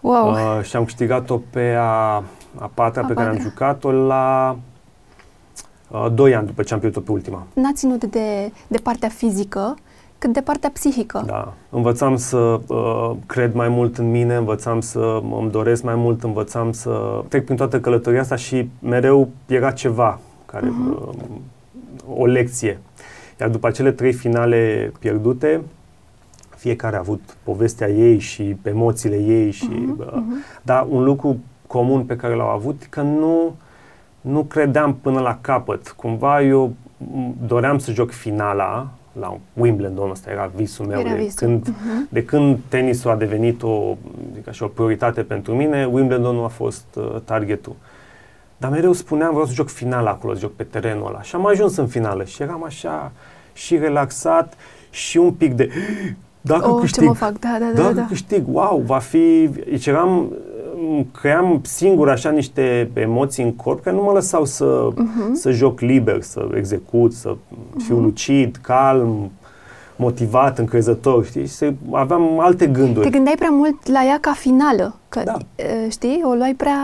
Wow. 0.00 0.30
Uh, 0.30 0.62
și 0.62 0.76
am 0.76 0.84
câștigat-o 0.84 1.40
pe 1.50 1.74
a, 1.78 2.22
a 2.58 2.70
patra 2.74 3.02
A 3.02 3.06
pe 3.06 3.14
care 3.14 3.28
am 3.28 3.34
patra. 3.34 3.48
jucat-o 3.50 3.90
la 3.90 4.56
uh, 5.88 6.06
doi 6.14 6.34
ani 6.34 6.46
după 6.46 6.62
ce 6.62 6.74
am 6.74 6.80
pierdut-o 6.80 7.04
pe 7.04 7.12
ultima. 7.12 7.46
N-a 7.52 7.72
ținut 7.74 8.04
de, 8.04 8.52
de 8.66 8.78
partea 8.82 9.08
fizică 9.08 9.76
cât 10.18 10.32
de 10.32 10.40
partea 10.40 10.70
psihică. 10.72 11.22
Da. 11.26 11.52
Învățam 11.70 12.16
să 12.16 12.60
uh, 12.66 13.10
cred 13.26 13.54
mai 13.54 13.68
mult 13.68 13.98
în 13.98 14.10
mine, 14.10 14.34
învățam 14.34 14.80
să 14.80 15.20
îmi 15.40 15.50
doresc 15.50 15.82
mai 15.82 15.94
mult, 15.94 16.22
învățam 16.22 16.72
să 16.72 17.22
trec 17.28 17.44
prin 17.44 17.56
toată 17.56 17.80
călătoria 17.80 18.20
asta 18.20 18.36
și 18.36 18.68
mereu 18.78 19.28
era 19.46 19.70
ceva, 19.70 20.18
care, 20.46 20.66
uh-huh. 20.66 21.06
uh, 22.08 22.18
o 22.18 22.26
lecție. 22.26 22.78
Iar 23.40 23.48
după 23.48 23.66
acele 23.66 23.90
trei 23.92 24.12
finale 24.12 24.92
pierdute, 24.98 25.60
fiecare 26.66 26.96
a 26.96 26.98
avut 26.98 27.36
povestea 27.42 27.88
ei 27.88 28.18
și 28.18 28.56
emoțiile 28.62 29.16
ei 29.16 29.50
și 29.50 29.68
uh-huh, 29.68 30.06
uh-huh. 30.06 30.62
dar 30.62 30.86
un 30.88 31.04
lucru 31.04 31.38
comun 31.66 32.04
pe 32.04 32.16
care 32.16 32.34
l-au 32.34 32.48
avut 32.48 32.86
că 32.90 33.00
nu 33.00 33.54
nu 34.20 34.42
credeam 34.42 34.94
până 34.94 35.20
la 35.20 35.38
capăt. 35.40 35.88
Cumva 35.88 36.42
eu 36.42 36.72
doream 37.46 37.78
să 37.78 37.92
joc 37.92 38.10
finala 38.10 38.88
la 39.20 39.38
Wimbledon, 39.52 40.10
ăsta 40.10 40.30
era 40.30 40.50
visul 40.54 40.86
meu. 40.86 41.00
Era 41.00 41.14
de, 41.14 41.16
visul. 41.16 41.46
Când, 41.46 41.68
uh-huh. 41.68 42.08
de 42.08 42.24
când 42.24 42.58
tenisul 42.68 43.10
a 43.10 43.16
devenit 43.16 43.62
o, 43.62 43.96
adică 44.30 44.50
așa, 44.50 44.64
o 44.64 44.68
prioritate 44.68 45.22
pentru 45.22 45.54
mine, 45.54 45.84
Wimbledonul 45.84 46.44
a 46.44 46.48
fost 46.48 46.84
uh, 46.94 47.16
targetul. 47.24 47.76
Dar 48.56 48.70
mereu 48.70 48.92
spuneam, 48.92 49.30
vreau 49.30 49.46
să 49.46 49.52
joc 49.52 49.68
finala 49.68 50.10
acolo, 50.10 50.34
să 50.34 50.40
joc 50.40 50.52
pe 50.54 50.62
terenul 50.62 51.06
ăla. 51.06 51.22
Și 51.22 51.34
am 51.34 51.46
ajuns 51.46 51.76
în 51.76 51.86
finală 51.86 52.24
și 52.24 52.42
eram 52.42 52.64
așa 52.64 53.12
și 53.52 53.78
relaxat 53.78 54.54
și 54.90 55.16
un 55.16 55.32
pic 55.32 55.52
de 55.52 55.70
dacă 56.46 56.70
oh, 56.70 56.80
câștig, 56.80 57.02
ce 57.02 57.08
mă 57.08 57.14
fac, 57.14 57.38
da, 57.38 57.56
da, 57.60 57.66
da. 57.74 57.82
dacă 57.82 57.94
da. 57.94 58.06
câștig, 58.08 58.44
wow, 58.52 58.82
va 58.86 58.98
fi, 58.98 59.48
deci 59.70 59.86
eram, 59.86 60.32
cream 61.20 61.60
singur 61.62 62.08
așa 62.08 62.30
niște 62.30 62.90
emoții 62.94 63.44
în 63.44 63.52
corp 63.54 63.82
care 63.82 63.96
nu 63.96 64.02
mă 64.02 64.12
lăsau 64.12 64.44
să, 64.44 64.88
uh-huh. 64.92 65.32
să 65.32 65.50
joc 65.50 65.80
liber, 65.80 66.22
să 66.22 66.48
execut, 66.54 67.12
să 67.12 67.34
uh-huh. 67.34 67.84
fiu 67.86 67.98
lucid, 67.98 68.58
calm, 68.62 69.30
motivat, 69.96 70.58
încrezător, 70.58 71.24
știi? 71.24 71.46
Și 71.46 71.76
aveam 71.90 72.40
alte 72.40 72.66
gânduri. 72.66 73.04
Te 73.04 73.12
gândeai 73.12 73.36
prea 73.38 73.50
mult 73.50 73.88
la 73.88 74.04
ea 74.04 74.18
ca 74.20 74.32
finală, 74.32 74.94
că, 75.08 75.22
Da. 75.24 75.36
știi, 75.90 76.20
o 76.24 76.34
luai 76.34 76.54
prea... 76.56 76.78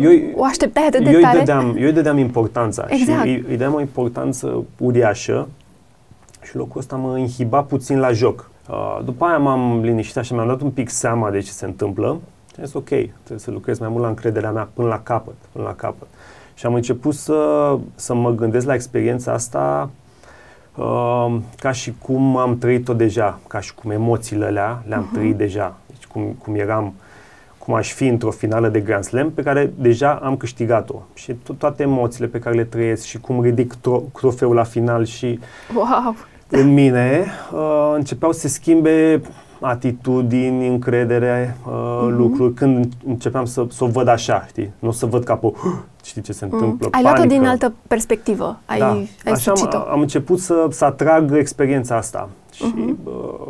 Eu- 0.00 0.32
o 0.36 0.44
așteptai 0.44 0.86
atât 0.86 1.04
de 1.04 1.10
eu, 1.10 1.16
îi 1.16 1.22
tare. 1.22 1.38
dădeam, 1.38 1.76
eu 1.78 1.86
îi 1.86 1.92
dădeam 1.92 2.18
importanța 2.18 2.86
Exact. 2.88 3.22
și 3.22 3.28
îi, 3.28 3.34
îi 3.34 3.50
dădeam 3.50 3.74
o 3.74 3.80
importanță 3.80 4.64
uriașă 4.78 5.48
și 6.42 6.56
locul 6.56 6.80
ăsta 6.80 6.96
mă 6.96 7.18
inhiba 7.18 7.62
puțin 7.62 7.98
la 7.98 8.12
joc. 8.12 8.50
Uh, 8.70 9.00
după 9.04 9.24
aia 9.24 9.38
m-am 9.38 9.80
liniștit 9.82 10.22
și 10.24 10.32
mi-am 10.32 10.46
dat 10.46 10.60
un 10.60 10.70
pic 10.70 10.88
seama 10.88 11.30
de 11.30 11.40
ce 11.40 11.50
se 11.50 11.64
întâmplă 11.64 12.18
și 12.52 12.60
am 12.60 12.64
zis 12.64 12.74
ok, 12.74 12.84
trebuie 12.84 13.38
să 13.38 13.50
lucrez 13.50 13.78
mai 13.78 13.88
mult 13.88 14.02
la 14.02 14.08
încrederea 14.08 14.50
mea 14.50 14.68
până 14.74 14.88
la 14.88 15.00
capăt, 15.02 15.34
până 15.52 15.64
la 15.64 15.74
capăt. 15.74 16.06
Și 16.54 16.66
am 16.66 16.74
început 16.74 17.14
să, 17.14 17.78
să 17.94 18.14
mă 18.14 18.30
gândesc 18.30 18.66
la 18.66 18.74
experiența 18.74 19.32
asta 19.32 19.90
uh, 20.74 21.36
ca 21.58 21.72
și 21.72 21.94
cum 21.98 22.36
am 22.36 22.58
trăit-o 22.58 22.94
deja, 22.94 23.38
ca 23.46 23.60
și 23.60 23.74
cum 23.74 23.90
emoțiile 23.90 24.44
alea 24.44 24.82
le-am 24.88 25.08
uh-huh. 25.08 25.14
trăit 25.14 25.36
deja. 25.36 25.76
Deci 25.86 26.06
cum, 26.06 26.22
cum 26.22 26.54
eram, 26.54 26.94
cum 27.58 27.74
aș 27.74 27.92
fi 27.92 28.06
într-o 28.06 28.30
finală 28.30 28.68
de 28.68 28.80
Grand 28.80 29.04
Slam 29.04 29.30
pe 29.30 29.42
care 29.42 29.72
deja 29.78 30.12
am 30.22 30.36
câștigat-o. 30.36 31.02
Și 31.14 31.32
to- 31.32 31.56
toate 31.58 31.82
emoțiile 31.82 32.26
pe 32.26 32.38
care 32.38 32.54
le 32.56 32.64
trăiesc 32.64 33.04
și 33.04 33.18
cum 33.18 33.42
ridic 33.42 33.74
tro- 33.74 34.12
trofeul 34.12 34.54
la 34.54 34.64
final 34.64 35.04
și 35.04 35.38
Wow! 35.74 36.14
În 36.50 36.72
mine 36.72 37.26
uh, 37.52 37.92
începeau 37.94 38.32
să 38.32 38.40
se 38.40 38.48
schimbe 38.48 39.20
atitudini, 39.60 40.66
încredere, 40.68 41.56
uh, 41.66 41.72
Mhm. 42.02 42.16
lucruri, 42.16 42.54
când 42.54 42.92
începeam 43.06 43.44
să, 43.44 43.66
să 43.70 43.84
o 43.84 43.86
văd 43.86 44.08
așa, 44.08 44.44
știi? 44.48 44.70
Nu 44.78 44.90
să 44.90 45.06
văd 45.06 45.24
ca 45.24 45.36
pe, 45.36 45.46
știi 46.04 46.22
ce 46.22 46.32
se 46.32 46.44
întâmplă, 46.44 46.86
Mm. 46.86 46.90
Ai 46.94 47.02
luat-o 47.02 47.16
panică. 47.18 47.34
din 47.38 47.46
altă 47.46 47.72
perspectivă. 47.88 48.58
Ai, 48.66 48.78
da. 48.78 48.90
ai 48.90 49.08
Așa 49.24 49.54
sucit-o. 49.54 49.76
am, 49.76 49.86
am 49.90 50.00
început 50.00 50.38
să, 50.40 50.66
să 50.70 50.84
atrag 50.84 51.34
experiența 51.36 51.96
asta. 51.96 52.28
Și 52.52 52.64
Mhm. 52.64 52.98
uh, 53.04 53.48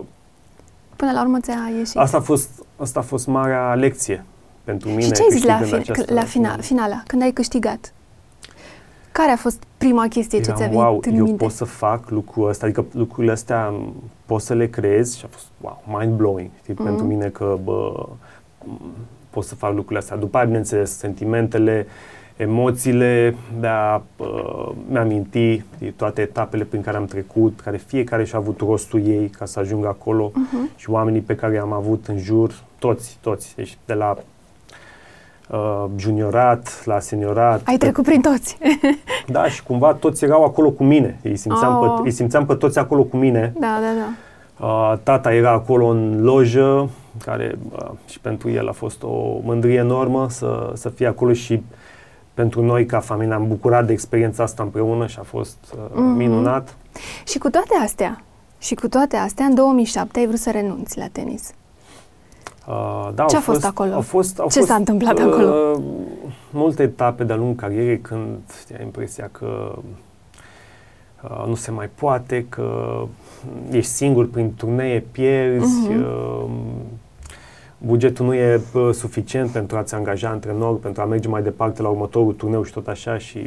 Până 0.96 1.12
la 1.12 1.20
urmă 1.20 1.38
ți-a 1.40 1.54
ieșit. 1.78 1.96
asta, 1.96 2.16
a 2.16 2.20
fost, 2.20 2.48
asta 2.76 2.98
a 3.00 3.02
fost 3.02 3.26
marea 3.26 3.74
lecție 3.74 4.24
pentru 4.64 4.88
mine. 4.88 5.00
și 5.00 5.10
ce 5.12 5.22
ai 5.22 5.28
zis 5.30 5.42
la, 5.44 5.56
câștigând 5.58 5.82
fin- 5.84 5.92
această 5.92 6.14
la 6.14 6.22
fina- 6.24 6.60
finala, 6.60 7.02
când 7.06 7.22
ai 7.22 7.30
câștigat? 7.30 7.92
Care 9.12 9.30
a 9.30 9.36
fost 9.36 9.62
prima 9.76 10.08
chestie 10.08 10.38
ce 10.40 10.44
Eram, 10.50 10.56
ți-a 10.56 10.66
venit 10.66 10.80
wow, 10.82 11.00
în 11.04 11.14
eu 11.16 11.22
minte? 11.24 11.44
pot 11.44 11.52
să 11.52 11.64
fac 11.64 12.10
lucrul 12.10 12.48
ăsta, 12.48 12.66
adică 12.66 12.84
lucrurile 12.92 13.32
astea 13.32 13.68
m, 13.68 13.94
pot 14.26 14.40
să 14.40 14.54
le 14.54 14.66
creez 14.68 15.16
și 15.16 15.24
a 15.24 15.28
fost, 15.30 15.46
wow, 15.60 15.82
mind-blowing, 16.00 16.50
știi, 16.62 16.74
Mhm. 16.74 16.84
pentru 16.84 17.04
mine 17.04 17.28
că, 17.28 17.58
bă, 17.64 18.06
m, 18.64 18.80
pot 19.30 19.44
să 19.44 19.54
fac 19.54 19.70
lucrurile 19.70 19.98
astea. 19.98 20.16
După 20.16 20.36
aia, 20.36 20.46
bineînțeles, 20.46 20.96
sentimentele, 20.96 21.86
emoțiile, 22.36 23.36
de 23.60 23.66
a 23.66 24.02
uh, 24.16 24.70
mi-aminti 24.90 25.62
știi, 25.74 25.90
toate 25.90 26.20
etapele 26.20 26.64
prin 26.64 26.80
care 26.82 26.96
am 26.96 27.04
trecut, 27.04 27.60
care 27.60 27.76
fiecare 27.76 28.24
și-a 28.24 28.38
avut 28.38 28.60
rostul 28.60 29.06
ei 29.06 29.28
ca 29.28 29.44
să 29.44 29.58
ajungă 29.58 29.88
acolo 29.88 30.30
Mhm. 30.34 30.70
și 30.76 30.90
oamenii 30.90 31.20
pe 31.20 31.34
care 31.34 31.54
i-am 31.54 31.72
avut 31.72 32.06
în 32.06 32.18
jur, 32.18 32.54
toți, 32.78 33.18
toți, 33.20 33.52
deci 33.56 33.78
de 33.84 33.94
la 33.94 34.16
uh, 35.50 35.84
juniorat, 35.96 36.82
la 36.84 37.00
seniorat. 37.00 37.60
Ai 37.64 37.76
trecut 37.76 38.04
prin 38.04 38.20
toți. 38.20 38.58
Da, 39.26 39.44
și 39.48 39.62
cumva 39.62 39.92
toți 39.94 40.24
erau 40.24 40.44
acolo 40.44 40.70
cu 40.70 40.84
mine. 40.84 41.18
Îi 41.22 41.36
simțeam, 41.36 41.74
Oh. 41.82 41.94
pe, 41.96 42.00
îi 42.08 42.10
simțeam 42.10 42.46
pe 42.46 42.54
toți 42.54 42.78
acolo 42.78 43.02
cu 43.02 43.16
mine. 43.16 43.52
da, 43.58 43.78
da, 43.80 43.92
da. 44.00 44.08
Uh, 44.66 44.98
tata 45.02 45.32
era 45.34 45.50
acolo 45.50 45.86
în 45.86 46.22
lojă, 46.22 46.88
care 47.24 47.58
uh, 47.72 47.88
și 48.08 48.20
pentru 48.20 48.50
el 48.50 48.68
a 48.68 48.72
fost 48.72 49.02
o 49.02 49.38
mândrie 49.42 49.74
enormă 49.78 50.26
să, 50.30 50.70
să 50.74 50.88
fie 50.88 51.06
acolo 51.06 51.32
și 51.32 51.62
pentru 52.34 52.62
noi 52.64 52.86
ca 52.86 53.00
familie 53.00 53.34
am 53.34 53.48
bucurat 53.48 53.86
de 53.86 53.92
experiența 53.92 54.42
asta 54.42 54.62
împreună 54.62 55.06
și 55.06 55.16
a 55.20 55.22
fost 55.22 55.56
uh, 55.74 55.78
Mhm. 55.94 56.02
minunat. 56.16 56.76
Și 57.26 57.38
cu 57.38 57.50
toate 57.50 57.74
astea, 57.82 58.22
și 58.58 58.74
cu 58.74 58.88
toate 58.88 59.16
astea, 59.16 59.44
în 59.44 59.54
2007 59.54 60.18
ai 60.18 60.26
vrut 60.26 60.38
să 60.38 60.50
renunți 60.50 60.98
la 60.98 61.06
tenis. 61.12 61.50
Uh, 62.68 63.08
da, 63.14 63.24
Ce 63.24 63.34
au 63.34 63.40
a 63.40 63.44
fost 63.44 63.64
acolo? 63.64 63.92
Au 63.94 64.00
fost, 64.00 64.38
au 64.38 64.48
Ce 64.48 64.58
fost, 64.58 64.70
s-a 64.70 64.74
întâmplat 64.74 65.18
uh, 65.18 65.24
acolo? 65.24 65.80
Multe 66.50 66.82
etape 66.82 67.24
de-a 67.24 67.36
lungul 67.36 67.54
carierei 67.54 68.00
când 68.00 68.38
ai 68.78 68.84
impresia 68.84 69.28
că 69.32 69.78
uh, 71.22 71.44
nu 71.46 71.54
se 71.54 71.70
mai 71.70 71.88
poate, 71.94 72.46
că 72.48 72.98
ești 73.70 73.90
singur 73.90 74.28
prin 74.30 74.54
turnee, 74.54 75.04
pierzi, 75.10 75.88
Mhm. 75.88 76.00
uh, 76.02 76.44
bugetul 77.78 78.26
nu 78.26 78.34
e 78.34 78.60
uh, 78.74 78.88
suficient 78.92 79.50
pentru 79.50 79.76
a-ți 79.76 79.94
angaja 79.94 80.28
antrenor, 80.28 80.78
pentru 80.78 81.02
a 81.02 81.04
merge 81.04 81.28
mai 81.28 81.42
departe 81.42 81.82
la 81.82 81.88
următorul 81.88 82.32
turneu 82.32 82.62
și 82.62 82.72
tot 82.72 82.86
așa 82.88 83.18
și, 83.18 83.38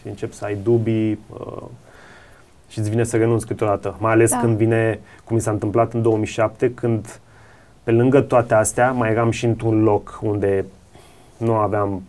și 0.00 0.08
începi 0.08 0.34
să 0.34 0.44
ai 0.44 0.54
dubii 0.62 1.18
uh, 1.40 1.62
și 2.68 2.78
îți 2.78 2.90
vine 2.90 3.04
să 3.04 3.16
renunți 3.16 3.46
câteodată. 3.46 3.96
Mai 3.98 4.12
ales 4.12 4.30
Da. 4.30 4.38
când 4.38 4.56
vine, 4.56 5.00
cum 5.24 5.36
mi 5.36 5.42
s-a 5.42 5.50
întâmplat 5.50 5.92
în 5.92 6.02
2007, 6.02 6.74
când 6.74 7.20
pe 7.86 7.92
lângă 7.92 8.20
toate 8.20 8.54
astea 8.54 8.90
mai 8.92 9.10
eram 9.10 9.30
și 9.30 9.44
într-un 9.44 9.82
loc 9.82 10.18
unde 10.22 10.64
nu 11.36 11.52
aveam 11.54 12.02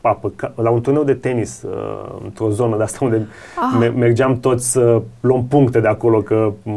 apă, 0.00 0.32
ca- 0.36 0.52
la 0.56 0.70
un 0.70 0.80
turneu 0.80 1.04
de 1.04 1.14
tenis, 1.14 1.62
uh, 1.62 2.14
într-o 2.24 2.50
zonă 2.50 2.76
de 2.76 2.82
asta 2.82 2.98
unde 3.04 3.26
Ah, 3.56 3.76
me- 3.78 3.88
mergeam 3.88 4.40
toți 4.40 4.70
să 4.70 5.02
luăm 5.20 5.44
puncte 5.46 5.80
de 5.80 5.88
acolo, 5.88 6.20
că 6.20 6.52
m, 6.62 6.70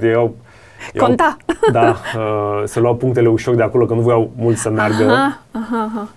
erau, 0.00 0.34
erau, 0.92 1.06
conta. 1.06 1.36
da, 1.72 1.88
uh, 2.16 2.62
să 2.64 2.80
luau 2.80 2.96
punctele 2.96 3.28
ușor 3.28 3.54
de 3.54 3.62
acolo, 3.62 3.86
că 3.86 3.94
nu 3.94 4.00
vreau 4.00 4.30
mult 4.36 4.56
să 4.56 4.70
meargă. 4.70 5.04
Aha, 5.10 5.38
aha, 5.52 5.88
aha. 5.92 6.08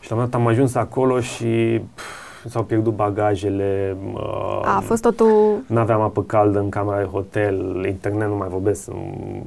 Și 0.00 0.10
la 0.10 0.16
un 0.16 0.22
moment 0.22 0.30
dat 0.30 0.40
am 0.40 0.46
ajuns 0.46 0.74
acolo 0.74 1.20
și 1.20 1.80
pf, 1.94 2.04
s-au 2.48 2.62
pierdut 2.62 2.94
bagajele. 2.94 3.96
Uh, 4.14 4.60
A 4.64 4.80
fost 4.84 5.02
totul... 5.02 5.58
N-aveam 5.66 6.00
apă 6.00 6.22
caldă 6.22 6.58
în 6.58 6.68
camera 6.68 6.98
de 6.98 7.04
hotel, 7.04 7.84
internet 7.88 8.28
nu 8.28 8.36
mai 8.36 8.48
vorbesc. 8.50 8.88
mm, 8.92 9.42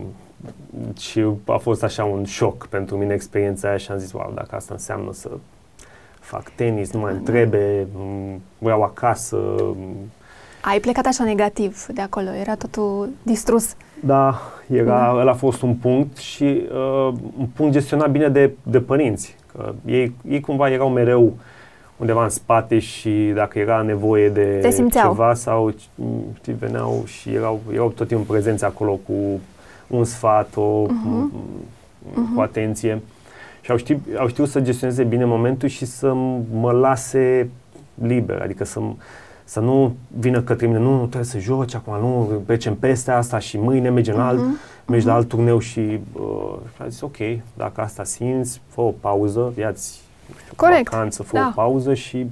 Și 0.99 1.25
a 1.45 1.58
fost 1.58 1.84
așa 1.84 2.04
un 2.04 2.23
șoc 2.25 2.67
pentru 2.67 2.97
mine 2.97 3.13
experiența 3.13 3.67
aia 3.67 3.78
și 3.78 3.91
am 3.91 3.97
zis, 3.97 4.12
wow, 4.12 4.32
dacă 4.36 4.56
asta 4.56 4.73
înseamnă 4.73 5.13
să 5.13 5.30
fac 6.19 6.49
tenis, 6.56 6.91
nu 6.91 6.99
mai 6.99 7.13
îmi 7.13 7.21
trebuie, 7.23 7.88
mm, 7.95 8.41
vreau 8.58 8.82
acasă. 8.84 9.38
mm. 9.58 9.95
Ai 10.62 10.80
plecat 10.80 11.06
așa 11.06 11.23
negativ 11.23 11.86
de 11.86 12.02
acolo, 12.02 12.30
era 12.41 12.56
totul 12.56 13.10
distrus. 13.23 13.75
Da, 14.06 14.39
era, 14.71 14.86
Da. 14.86 15.13
ăla 15.15 15.32
a 15.32 15.34
fost 15.34 15.62
un 15.62 15.75
punct 15.75 16.17
și 16.17 16.43
uh, 16.71 17.13
un 17.39 17.45
punct 17.56 17.71
gestionat 17.73 18.12
bine 18.12 18.28
de, 18.30 18.52
de 18.63 18.80
părinți. 18.80 19.36
Că 19.56 19.73
ei, 19.86 20.13
ei 20.30 20.39
cumva 20.39 20.69
erau 20.69 20.89
mereu 20.89 21.34
undeva 21.97 22.23
în 22.23 22.30
spate 22.30 22.80
și 22.80 23.32
dacă 23.36 23.60
era 23.60 23.82
nevoie 23.82 24.30
de 24.30 24.58
Te 24.62 24.69
simțeau. 24.69 25.10
ceva 25.12 25.34
sau 25.34 25.73
mm, 25.95 26.23
știi, 26.36 26.54
veneau 26.54 27.04
și 27.06 27.30
erau, 27.34 27.60
erau 27.73 27.89
tot 27.89 28.08
timpul 28.08 28.25
prezenți 28.36 28.63
acolo 28.65 28.91
cu 29.08 29.13
un 29.89 30.04
sfat, 30.04 30.56
o, 30.56 30.86
Mhm. 30.88 31.32
m- 32.13 32.36
cu 32.36 32.41
atenție. 32.41 33.02
Și 33.62 33.71
au 33.71 33.78
știut, 33.78 33.99
au 34.19 34.28
știut 34.28 34.49
să 34.49 34.60
gestioneze 34.62 35.04
bine 35.04 35.25
momentul 35.25 35.69
și 35.69 35.86
să 35.86 36.13
mă 36.54 36.71
lase 36.71 37.49
liber, 38.02 38.41
adică 38.41 38.63
să, 38.65 38.80
să 39.43 39.60
nu 39.60 39.95
vină 40.19 40.41
către 40.41 40.65
mine, 40.67 40.80
nu, 40.80 40.91
nu 40.91 40.97
trebuie 41.06 41.23
să 41.23 41.38
joci 41.39 41.73
acum, 41.75 41.93
nu, 41.99 42.30
trecem 42.45 42.75
peste 42.75 43.12
asta 43.12 43.39
și 43.39 43.58
mâine 43.58 43.89
mergem 43.89 44.15
la 44.15 44.28
alt, 44.28 44.39
Mhm, 44.39 44.58
mergi 44.88 45.06
la 45.06 45.12
mhm. 45.12 45.19
alt 45.21 45.30
turneu 45.30 45.60
și 45.60 45.80
uh, 46.13 46.56
și 46.75 46.82
a 46.82 46.88
zis, 46.88 47.02
ok, 47.02 47.17
dacă 47.58 47.82
asta 47.82 48.04
simți, 48.04 48.62
fă 48.67 48.82
o 48.82 48.93
pauză, 48.99 49.54
ia-ți 49.58 49.99
nu 50.28 50.36
știu, 50.41 50.54
Corect, 50.56 50.89
vacanță, 50.89 51.23
fă 51.23 51.36
da. 51.38 51.47
o 51.47 51.52
pauză 51.56 51.93
și 51.93 52.25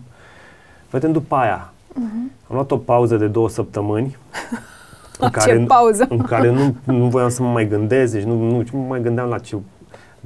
vedem 0.89 1.11
după 1.11 1.35
aia. 1.35 1.73
Mhm. 1.93 2.31
Am 2.49 2.55
luat 2.55 2.71
o 2.71 2.77
pauză 2.77 3.17
de 3.17 3.27
două 3.27 3.49
săptămâni 3.49 4.15
în 5.19 5.29
care, 5.29 5.57
ce 5.57 5.65
pauză! 5.65 6.05
În 6.09 6.21
care 6.21 6.51
nu, 6.51 6.75
nu 6.93 7.05
voiam 7.05 7.29
să 7.29 7.43
mă 7.43 7.49
mai 7.49 7.67
gândesc, 7.67 8.13
deci 8.13 8.23
nu, 8.23 8.35
nu, 8.35 8.63
nu 8.71 8.79
mai 8.79 9.01
gândeam 9.01 9.29
la 9.29 9.37
ce 9.37 9.57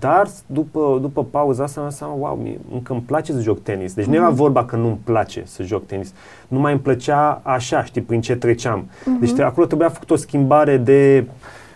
dar 0.02 0.28
după, 0.46 0.98
după 1.02 1.24
pauza 1.24 1.64
asta 1.64 1.82
am 1.82 1.90
seama, 1.90 2.14
wow, 2.14 2.40
mie, 2.44 2.60
încă 2.74 2.94
îmi 2.94 3.02
place 3.02 3.32
să 3.32 3.40
joc 3.40 3.64
tenis. 3.64 3.94
Deci 3.94 4.06
mm-hmm. 4.06 4.10
nu 4.10 4.16
era 4.16 4.28
mhm. 4.28 4.36
vorba 4.36 4.66
că 4.66 4.76
nu-mi 4.76 5.00
place 5.04 5.44
să 5.46 5.64
joc 5.64 5.86
tenis. 5.86 6.14
Nu 6.48 6.60
mai 6.60 6.72
îmi 6.72 6.82
plăcea 6.82 7.42
așa, 7.44 7.84
știi, 7.84 8.02
prin 8.02 8.22
ce 8.22 8.36
treceam. 8.36 8.90
Mm-hmm. 8.90 9.20
Deci 9.20 9.40
acolo 9.40 9.66
trebuia 9.66 9.90
făcut 9.90 10.12
o 10.12 10.16
schimbare 10.16 10.78
de 10.78 11.26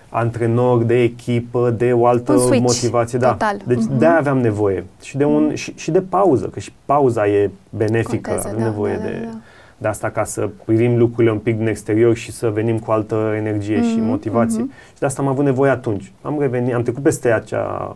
antrenor, 0.09 0.83
de 0.83 1.01
echipă, 1.01 1.69
de 1.77 1.93
o 1.93 2.05
altă 2.05 2.33
un 2.33 2.61
motivație. 2.61 3.17
Da. 3.17 3.31
Total. 3.31 3.61
Deci 3.65 3.81
mm-hmm. 3.83 3.97
de 3.97 4.05
aveam 4.05 4.37
nevoie. 4.37 4.85
Și 5.01 5.17
de, 5.17 5.23
un, 5.23 5.51
mm-hmm. 5.51 5.55
și, 5.55 5.73
și 5.75 5.91
de 5.91 6.01
pauză, 6.01 6.45
că 6.45 6.59
și 6.59 6.73
pauza 6.85 7.27
e 7.27 7.51
benefică. 7.69 8.29
Contează, 8.29 8.47
avem 8.47 8.59
da, 8.59 8.65
nevoie 8.65 8.95
da, 8.95 9.03
de, 9.03 9.19
da, 9.23 9.29
da. 9.31 9.37
De 9.77 9.87
asta 9.87 10.09
ca 10.09 10.23
să 10.23 10.49
privim 10.65 10.97
lucrurile 10.97 11.31
un 11.31 11.39
pic 11.39 11.57
din 11.57 11.67
exterior 11.67 12.15
și 12.15 12.31
să 12.31 12.49
venim 12.49 12.79
cu 12.79 12.91
altă 12.91 13.33
energie 13.37 13.79
mm-hmm. 13.79 13.91
și 13.93 13.99
motivație. 13.99 14.63
Mm-hmm. 14.63 14.93
Și 14.93 14.99
de 14.99 15.05
asta 15.05 15.21
am 15.21 15.27
avut 15.27 15.43
nevoie 15.43 15.71
atunci. 15.71 16.11
Am 16.21 16.39
revenit, 16.39 16.73
am 16.73 16.81
trecut 16.81 17.03
peste 17.03 17.31
acea, 17.31 17.95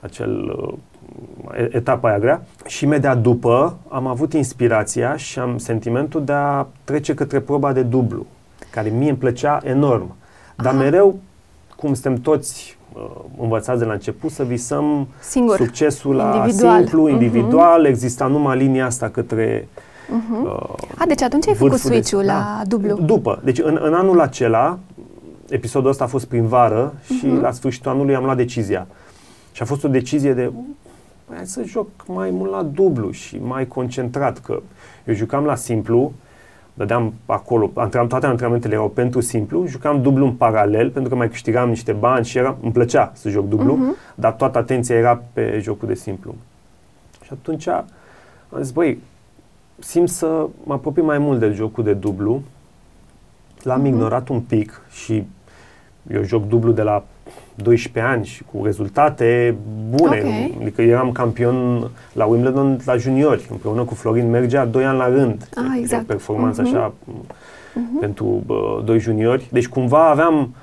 acel 0.00 0.58
etapa 1.70 2.08
aia 2.08 2.18
grea 2.18 2.42
și 2.66 2.84
imediat 2.84 3.18
după 3.18 3.76
am 3.88 4.06
avut 4.06 4.32
inspirația 4.32 5.16
și 5.16 5.38
am 5.38 5.58
sentimentul 5.58 6.24
de 6.24 6.32
a 6.32 6.66
trece 6.84 7.14
către 7.14 7.40
proba 7.40 7.72
de 7.72 7.82
dublu, 7.82 8.26
care 8.70 8.88
mie 8.88 9.08
îmi 9.08 9.18
plăcea 9.18 9.60
enorm. 9.64 10.14
Dar 10.56 10.72
Aha. 10.72 10.82
mereu 10.82 11.18
cum 11.76 11.94
suntem 11.94 12.20
toți 12.20 12.78
uh, 12.92 13.02
învățați 13.40 13.78
de 13.78 13.84
la 13.84 13.92
început 13.92 14.30
să 14.30 14.44
visăm 14.44 15.08
Singur. 15.20 15.56
succesul 15.56 16.14
la 16.14 16.34
individual. 16.36 16.76
simplu, 16.76 17.02
mhm. 17.02 17.10
individual, 17.10 17.84
uh-huh. 17.84 17.88
exista 17.88 18.26
numai 18.26 18.56
linia 18.56 18.86
asta 18.86 19.08
către 19.08 19.68
uh-huh. 20.10 20.44
uh, 20.44 20.98
A, 20.98 21.04
deci 21.06 21.22
atunci 21.22 21.48
ai 21.48 21.54
făcut 21.54 21.78
switch-ul 21.78 22.24
da. 22.24 22.32
la 22.32 22.62
dublu. 22.66 22.98
După. 23.00 23.40
Deci 23.44 23.58
în, 23.58 23.78
în 23.82 23.94
anul 23.94 24.20
acela, 24.20 24.78
episodul 25.48 25.90
ăsta 25.90 26.04
a 26.04 26.06
fost 26.06 26.26
prin 26.26 26.46
vară 26.46 26.94
uh-huh. 26.94 27.18
și 27.18 27.26
mhm. 27.26 27.40
la 27.40 27.50
sfârșitul 27.50 27.90
anului 27.90 28.14
am 28.14 28.24
luat 28.24 28.36
decizia. 28.36 28.86
Și 29.52 29.62
a 29.62 29.64
fost 29.64 29.84
o 29.84 29.88
decizie 29.88 30.34
de 30.34 30.52
hai 31.34 31.46
să 31.46 31.62
joc 31.64 31.88
mai 32.06 32.30
mult 32.30 32.50
la 32.50 32.62
dublu 32.62 33.10
și 33.10 33.38
mai 33.38 33.66
concentrat, 33.66 34.38
că 34.38 34.62
eu 35.04 35.14
jucam 35.14 35.44
la 35.44 35.54
simplu, 35.54 36.12
dădeam 36.74 37.14
acolo, 37.26 37.70
antrenam, 37.74 38.08
toate 38.08 38.26
antrenamentele 38.26 38.74
erau 38.74 38.88
pentru 38.88 39.20
simplu, 39.20 39.66
jucam 39.66 40.02
dublu 40.02 40.24
în 40.24 40.32
paralel, 40.32 40.90
pentru 40.90 41.10
că 41.10 41.16
mai 41.16 41.28
câștigam 41.28 41.68
niște 41.68 41.92
bani 41.92 42.24
și 42.24 42.38
era, 42.38 42.56
îmi 42.62 42.72
plăcea 42.72 43.12
să 43.14 43.28
joc 43.28 43.48
dublu, 43.48 43.76
uh-huh. 43.76 44.14
dar 44.14 44.32
toată 44.32 44.58
atenția 44.58 44.96
era 44.96 45.22
pe 45.32 45.58
jocul 45.62 45.88
de 45.88 45.94
simplu. 45.94 46.34
Și 47.22 47.30
atunci 47.32 47.68
am 47.68 47.84
zis, 48.60 48.70
băi, 48.70 48.98
simt 49.80 50.08
să 50.08 50.46
mă 50.64 50.72
apropii 50.72 51.02
mai 51.02 51.18
mult 51.18 51.38
de 51.38 51.50
jocul 51.50 51.84
de 51.84 51.92
dublu, 51.92 52.42
l-am 53.62 53.82
uh-huh. 53.82 53.86
ignorat 53.86 54.28
un 54.28 54.40
pic 54.40 54.82
și 54.90 55.24
eu 56.12 56.22
joc 56.22 56.48
dublu 56.48 56.72
de 56.72 56.82
la 56.82 57.04
12 57.54 58.12
ani 58.12 58.24
și 58.24 58.42
cu 58.52 58.64
rezultate 58.64 59.56
bune. 59.88 60.18
Okay. 60.18 60.58
Adică 60.60 60.82
eram 60.82 61.12
campion 61.12 61.88
la 62.12 62.24
Wimbledon 62.24 62.80
la 62.84 62.96
juniori, 62.96 63.46
împreună 63.50 63.82
cu 63.84 63.94
Florin 63.94 64.30
Mergea, 64.30 64.64
2 64.64 64.84
ani 64.84 64.98
la 64.98 65.08
rând. 65.08 65.48
Ah, 65.54 65.78
exact. 65.78 66.02
O 66.02 66.06
performanță 66.06 66.62
uh-huh. 66.62 66.66
așa 66.66 66.92
uh-huh. 66.92 68.00
pentru 68.00 68.42
uh, 68.46 68.84
doi 68.84 68.98
juniori. 68.98 69.48
Deci 69.50 69.68
cumva 69.68 70.08
aveam 70.08 70.54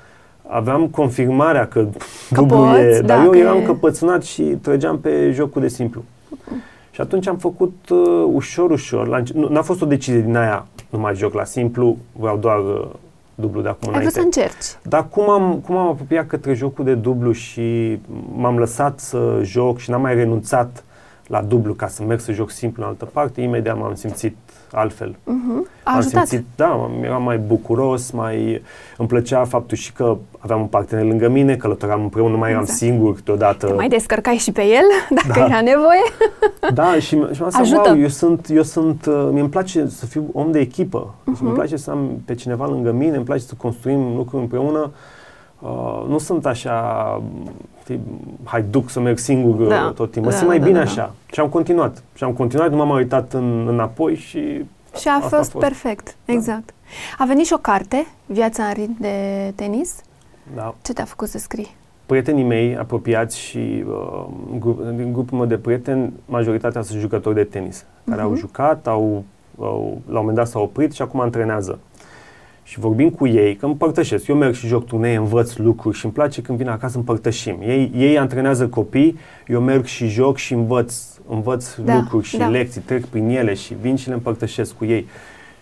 aveam 0.50 0.86
confirmarea 0.86 1.66
că, 1.66 1.86
că 2.32 2.40
dublu 2.40 2.56
poți, 2.56 2.80
e, 2.80 3.00
dar 3.00 3.24
eu 3.24 3.34
eram 3.34 3.56
e... 3.56 3.62
căpățânat 3.62 4.22
și 4.22 4.42
trăgeam 4.42 4.98
pe 4.98 5.30
jocul 5.34 5.60
de 5.60 5.68
simplu. 5.68 6.02
Uh-huh. 6.02 6.77
Și 6.98 7.04
atunci 7.04 7.26
am 7.26 7.36
făcut 7.36 7.88
uh, 7.90 7.98
ușor, 8.32 8.70
ușor. 8.70 9.06
La, 9.06 9.22
nu, 9.34 9.48
n-a 9.48 9.62
fost 9.62 9.82
o 9.82 9.86
decizie 9.86 10.20
din 10.20 10.36
aia, 10.36 10.66
nu 10.90 10.98
mai 10.98 11.14
joc 11.14 11.34
la 11.34 11.44
simplu, 11.44 11.96
vreau 12.12 12.36
doar 12.36 12.58
uh, 12.58 12.86
dublu 13.34 13.60
de 13.60 13.68
acum 13.68 13.88
Ai 13.88 13.94
înainte. 13.94 14.12
să 14.12 14.20
încerci. 14.20 14.78
Dar 14.82 15.08
cum 15.08 15.30
am, 15.30 15.58
cum 15.66 15.76
am 15.76 15.88
apropiat 15.88 16.26
către 16.26 16.54
jocul 16.54 16.84
de 16.84 16.94
dublu 16.94 17.32
și 17.32 17.98
m-am 18.34 18.58
lăsat 18.58 19.00
să 19.00 19.40
joc 19.42 19.78
și 19.78 19.90
n-am 19.90 20.00
mai 20.00 20.14
renunțat 20.14 20.84
la 21.28 21.42
dublu 21.42 21.72
ca 21.72 21.86
să 21.86 22.02
merg 22.02 22.20
să 22.20 22.32
joc 22.32 22.50
simplu 22.50 22.82
în 22.82 22.88
altă 22.88 23.04
parte, 23.04 23.40
imediat 23.40 23.78
m-am 23.78 23.94
simțit 23.94 24.36
altfel. 24.72 25.10
Uh-huh. 25.10 25.82
A 25.82 25.90
am 25.90 25.96
ajutat. 25.96 26.26
simțit, 26.26 26.46
da, 26.56 26.90
eram 27.02 27.22
mai 27.22 27.38
bucuros, 27.38 28.10
mai 28.10 28.62
îmi 28.96 29.08
plăcea 29.08 29.44
faptul 29.44 29.76
și 29.76 29.92
că 29.92 30.16
aveam 30.38 30.60
un 30.60 30.66
partener 30.66 31.04
lângă 31.04 31.28
mine, 31.28 31.56
călătoream 31.56 32.02
împreună, 32.02 32.32
nu 32.32 32.38
mai 32.38 32.50
eram 32.50 32.62
exact. 32.62 32.78
singur 32.78 33.20
deodată. 33.24 33.66
Te 33.66 33.72
mai 33.72 33.88
descărcai 33.88 34.36
și 34.36 34.52
pe 34.52 34.62
el, 34.62 34.84
dacă 35.24 35.38
da. 35.38 35.44
era 35.44 35.60
nevoie. 35.60 36.02
da, 36.74 36.94
și, 36.94 37.00
și 37.32 37.40
m-am 37.40 37.50
zis, 37.62 37.72
wow, 37.72 37.98
eu 37.98 38.08
sunt, 38.08 38.46
eu 38.50 38.62
sunt, 38.62 39.06
uh, 39.06 39.28
mi 39.32 39.40
îmi 39.40 39.48
place 39.48 39.86
să 39.88 40.06
fiu 40.06 40.30
om 40.32 40.50
de 40.50 40.58
echipă. 40.58 41.14
Uh-huh. 41.20 41.40
Îmi 41.40 41.52
place 41.52 41.76
să 41.76 41.90
am 41.90 42.20
pe 42.24 42.34
cineva 42.34 42.66
lângă 42.66 42.92
mine, 42.92 43.16
îmi 43.16 43.24
place 43.24 43.42
să 43.42 43.54
construim 43.56 44.16
lucruri 44.16 44.42
împreună. 44.42 44.90
Uh, 45.58 46.04
nu 46.08 46.18
sunt 46.18 46.46
așa, 46.46 47.22
hai 48.44 48.64
duc 48.70 48.90
să 48.90 49.00
merg 49.00 49.18
singur 49.18 49.60
uh, 49.60 49.68
da. 49.68 49.92
tot 49.94 50.12
timpul. 50.12 50.22
Mă 50.22 50.30
da, 50.30 50.36
simt 50.36 50.48
mai 50.48 50.58
da, 50.58 50.64
bine 50.64 50.78
da, 50.78 50.84
da. 50.84 50.90
așa. 50.90 51.14
Și 51.32 51.40
am 51.40 51.48
continuat. 51.48 52.02
Și 52.14 52.24
am 52.24 52.32
continuat, 52.32 52.70
nu 52.70 52.76
m-am 52.76 52.90
uitat 52.90 53.32
în, 53.32 53.66
înapoi 53.68 54.14
și 54.14 54.64
și 54.96 55.08
a 55.08 55.20
fost, 55.20 55.32
a 55.32 55.36
fost 55.36 55.58
perfect, 55.58 56.16
da. 56.24 56.32
exact. 56.32 56.74
A 57.18 57.24
venit 57.24 57.46
și 57.46 57.52
o 57.52 57.58
carte, 57.58 58.06
Viața 58.26 58.64
în 58.64 58.72
ritm 58.72 58.96
de 59.00 59.52
tenis. 59.54 60.00
Da. 60.54 60.74
Ce 60.82 60.92
te-a 60.92 61.04
făcut 61.04 61.28
să 61.28 61.38
scrii? 61.38 61.76
Prietenii 62.06 62.44
mei 62.44 62.76
apropiați 62.76 63.38
și 63.38 63.84
uh, 63.88 64.24
grup, 64.58 64.82
din 64.82 65.12
grupul 65.12 65.38
meu 65.38 65.46
de 65.46 65.58
prieteni, 65.58 66.12
majoritatea 66.24 66.82
sunt 66.82 67.00
jucători 67.00 67.34
de 67.34 67.44
tenis, 67.44 67.84
care 68.04 68.20
uh-huh. 68.20 68.24
au 68.24 68.30
mhm. 68.30 68.38
jucat, 68.38 68.86
au, 68.86 69.24
au, 69.58 70.00
la 70.06 70.12
un 70.12 70.18
moment 70.18 70.36
dat 70.36 70.46
s-au 70.46 70.62
oprit 70.62 70.92
și 70.92 71.02
acum 71.02 71.20
antrenează 71.20 71.78
și 72.68 72.78
vorbim 72.78 73.10
cu 73.10 73.26
ei, 73.26 73.56
că 73.56 73.66
împărtășesc. 73.66 74.26
Eu 74.26 74.36
merg 74.36 74.54
și 74.54 74.66
joc 74.66 74.86
turnee, 74.86 75.16
învăț 75.16 75.56
lucruri 75.56 75.96
și 75.96 76.04
îmi 76.04 76.14
place 76.14 76.42
când 76.42 76.58
vin 76.58 76.68
acasă 76.68 76.96
împărtășim. 76.96 77.56
Ei, 77.62 77.92
ei 77.96 78.18
antrenează 78.18 78.68
copii, 78.68 79.18
eu 79.46 79.60
merg 79.60 79.84
și 79.84 80.06
joc 80.06 80.36
și 80.36 80.52
învăț, 80.52 80.94
învăț 81.28 81.74
da, 81.74 81.94
lucruri 81.96 82.26
și 82.26 82.36
da. 82.36 82.48
lecții, 82.48 82.80
trec 82.80 83.04
prin 83.04 83.28
ele 83.28 83.54
și 83.54 83.74
vin 83.80 83.96
și 83.96 84.08
le 84.08 84.14
împărtășesc 84.14 84.74
cu 84.76 84.84
ei. 84.84 85.06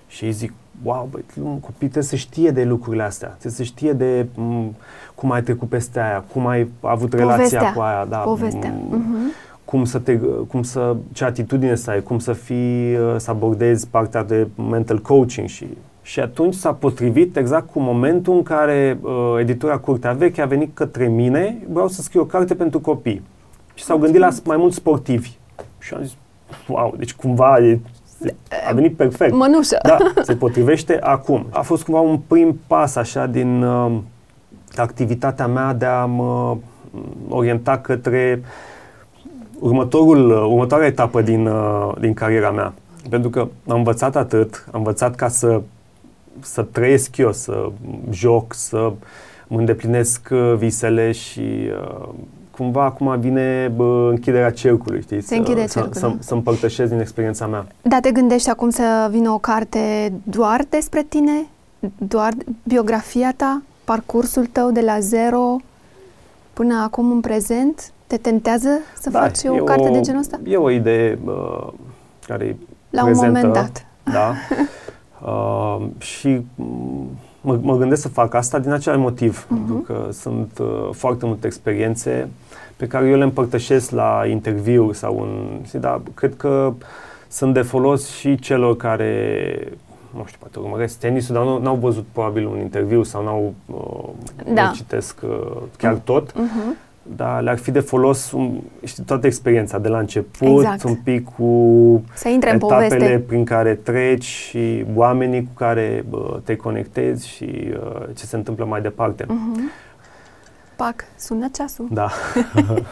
Și 0.09 0.25
ei 0.25 0.31
zic, 0.31 0.53
wow, 0.83 1.09
băi, 1.11 1.25
copii 1.61 1.77
trebuie 1.79 2.03
să 2.03 2.17
știe 2.17 2.51
de 2.51 2.65
lucrurile 2.65 3.03
astea, 3.03 3.29
trebuie 3.29 3.53
să 3.53 3.63
știe 3.63 3.93
de 3.93 4.27
m- 4.35 4.77
cum 5.15 5.33
ai 5.33 5.43
trecut 5.43 5.69
peste 5.69 6.01
aia, 6.01 6.25
cum 6.33 6.47
ai 6.47 6.69
avut 6.81 7.11
Povestea. 7.11 7.37
relația 7.37 7.73
cu 7.73 7.81
aia. 7.81 8.07
Da, 8.09 8.17
Povestea. 8.17 8.75
M- 8.75 8.95
uh-huh. 8.95 9.55
Cum 9.65 9.85
să 9.85 9.99
te, 9.99 10.17
cum 10.49 10.63
să, 10.63 10.97
ce 11.13 11.25
atitudine 11.25 11.75
să 11.75 11.91
ai, 11.91 12.03
cum 12.03 12.19
să 12.19 12.33
fii, 12.33 12.97
să 13.17 13.31
abordezi 13.31 13.89
partea 13.89 14.25
de 14.25 14.47
mental 14.71 14.99
coaching 14.99 15.49
și 15.49 15.67
și 16.07 16.21
atunci 16.21 16.55
s-a 16.55 16.73
potrivit 16.73 17.37
exact 17.37 17.71
cu 17.71 17.81
momentul 17.81 18.35
în 18.35 18.43
care 18.43 18.99
uh, 19.03 19.13
editura 19.39 19.79
Curtea 19.79 20.13
Veche 20.13 20.43
a 20.43 20.47
venit 20.47 20.75
către 20.75 21.07
mine, 21.07 21.59
vreau 21.69 21.89
să 21.89 22.03
scriu 22.03 22.21
o 22.21 22.25
carte 22.25 22.55
pentru 22.55 22.81
copii. 22.81 23.23
Și 23.75 23.85
s-au 23.85 23.99
gândit 23.99 24.21
la 24.21 24.29
mai 24.45 24.57
mulți 24.57 24.77
sportivi. 24.77 25.31
Și 25.79 25.95
am 25.95 26.03
zis, 26.03 26.17
wow, 26.69 26.95
deci 26.99 27.15
cumva 27.15 27.59
e, 27.59 27.81
a 28.69 28.73
venit 28.73 28.97
perfect. 28.97 29.35
Mănușă. 29.35 29.79
Da, 29.83 29.97
se 30.23 30.37
potrivește 30.37 30.99
acum. 31.01 31.47
A 31.51 31.61
fost 31.61 31.83
cumva 31.83 32.01
un 32.01 32.19
prim 32.19 32.61
pas 32.67 32.97
așa 32.97 33.27
din 33.27 33.63
uh, 33.63 33.99
activitatea 34.77 35.47
mea 35.47 35.73
de 35.73 35.85
a 35.85 36.05
mă 36.05 36.57
orienta 37.29 37.79
către 37.79 38.43
următorul, 39.59 40.31
uh, 40.31 40.37
următoarea 40.37 40.87
etapă 40.87 41.23
din, 41.23 41.47
uh, 41.47 41.93
din 42.01 42.15
cariera 42.15 42.51
mea. 42.51 42.73
Pentru 43.11 43.31
că 43.31 43.41
am 43.69 43.77
învățat 43.77 44.17
atât, 44.17 44.65
am 44.73 44.79
învățat 44.79 45.15
ca 45.15 45.29
să 45.29 45.61
să 46.41 46.63
trăiesc 46.63 47.17
eu, 47.17 47.33
să 47.33 47.71
joc, 48.11 48.55
să 48.55 48.93
mă 49.47 49.59
îndeplinesc 49.59 50.29
uh, 50.31 50.55
visele 50.57 51.13
și 51.13 51.41
uh, 51.41 52.09
cumva 52.57 52.85
acum 52.85 53.21
vine 53.21 53.73
bă, 53.77 54.09
închiderea 54.11 54.51
cercului, 54.51 55.03
știi? 55.03 55.23
Se 55.23 55.37
închide 55.37 55.67
să, 55.67 55.79
cercul, 55.79 55.95
să, 55.95 56.01
să, 56.01 56.15
să 56.19 56.35
împărtășesc 56.35 56.91
din 56.91 57.01
experiența 57.01 57.47
mea. 57.47 57.67
Da, 57.83 58.01
te 58.01 58.11
gândești 58.11 58.51
acum 58.51 58.71
să 58.71 59.09
vină 59.11 59.31
o 59.31 59.39
carte 59.39 60.13
doar 60.23 60.65
despre 60.69 61.03
tine? 61.03 61.47
Doar 61.99 62.33
biografia 62.63 63.33
ta? 63.37 63.63
Parcursul 63.85 64.47
tău 64.47 64.71
de 64.71 64.81
la 64.81 64.99
zero 64.99 65.57
până 66.53 66.83
acum 66.83 67.11
în 67.11 67.21
prezent? 67.21 67.91
Te 68.07 68.17
tentează 68.17 68.69
să 69.01 69.11
da, 69.11 69.21
faci 69.21 69.39
o 69.45 69.65
carte 69.65 69.89
o, 69.89 69.93
de 69.93 70.01
genul 70.01 70.21
ăsta? 70.21 70.41
E 70.45 70.57
o 70.57 70.71
idee 70.71 71.19
uh, 71.25 71.73
care 72.27 72.45
e 72.45 72.57
La 72.91 73.03
prezentă, 73.03 73.27
un 73.27 73.33
moment 73.35 73.53
dat. 73.53 73.87
Da. 74.03 74.35
Uh, 75.27 75.87
și 75.99 76.41
mă, 77.41 77.59
mă 77.61 77.77
gândesc 77.77 78.03
să 78.03 78.09
fac 78.09 78.35
asta 78.35 78.59
din 78.59 78.71
acel 78.71 78.99
motiv, 78.99 79.45
uh-huh. 79.45 79.49
pentru 79.49 79.75
că 79.75 80.09
sunt 80.13 80.59
uh, 80.61 80.89
foarte 80.93 81.27
multe 81.27 81.47
experiențe 81.47 82.29
pe 82.77 82.87
care 82.87 83.09
eu 83.09 83.17
le 83.17 83.25
împărtășesc 83.25 83.91
la 83.91 84.23
interviu 84.31 84.93
sau 84.93 85.21
în... 85.21 85.61
Da, 85.81 86.03
cred 86.15 86.37
că 86.37 86.73
sunt 87.29 87.55
de 87.55 87.63
folos 87.63 88.09
și 88.09 88.39
celor 88.39 88.77
care 88.77 89.43
nu 90.17 90.25
știu, 90.27 90.39
poate 90.41 90.59
urmăresc 90.59 90.99
tenisul, 90.99 91.35
dar 91.35 91.45
nu, 91.45 91.59
n-au 91.59 91.77
văzut 91.77 92.05
probabil 92.13 92.47
un 92.47 92.59
interviu 92.59 93.03
sau 93.03 93.25
n-au 93.25 93.55
uh, 93.67 94.55
da. 94.55 94.71
citesc 94.75 95.21
uh, 95.23 95.57
chiar 95.77 95.95
tot. 95.95 96.33
Uh-huh. 96.33 96.86
Dar 97.17 97.43
le-ar 97.43 97.57
fi 97.59 97.71
de 97.71 97.81
folos 97.81 98.33
um, 98.33 98.63
știi, 98.85 99.05
toată 99.05 99.27
experiența 99.27 99.79
de 99.79 99.89
la 99.89 99.99
început, 99.99 100.49
Exact. 100.59 100.83
un 100.85 100.95
pic 100.95 101.25
cu 101.37 102.03
Să 102.15 102.29
intre 102.29 102.51
în 102.51 102.57
etapele 102.57 102.89
poveste. 102.89 103.19
prin 103.27 103.45
care 103.45 103.75
treci 103.75 104.25
și 104.25 104.85
oamenii 104.95 105.43
cu 105.43 105.53
care 105.55 106.05
bă, 106.09 106.41
te 106.45 106.57
conectezi 106.57 107.29
și 107.29 107.51
uh, 107.73 108.03
ce 108.17 108.25
se 108.27 108.37
întâmplă 108.37 108.65
mai 108.65 108.81
departe. 108.81 109.25
Mhm. 109.29 109.71
Pac, 110.77 110.95
sună 111.19 111.49
ceasul. 111.53 111.87
Da. 111.91 112.11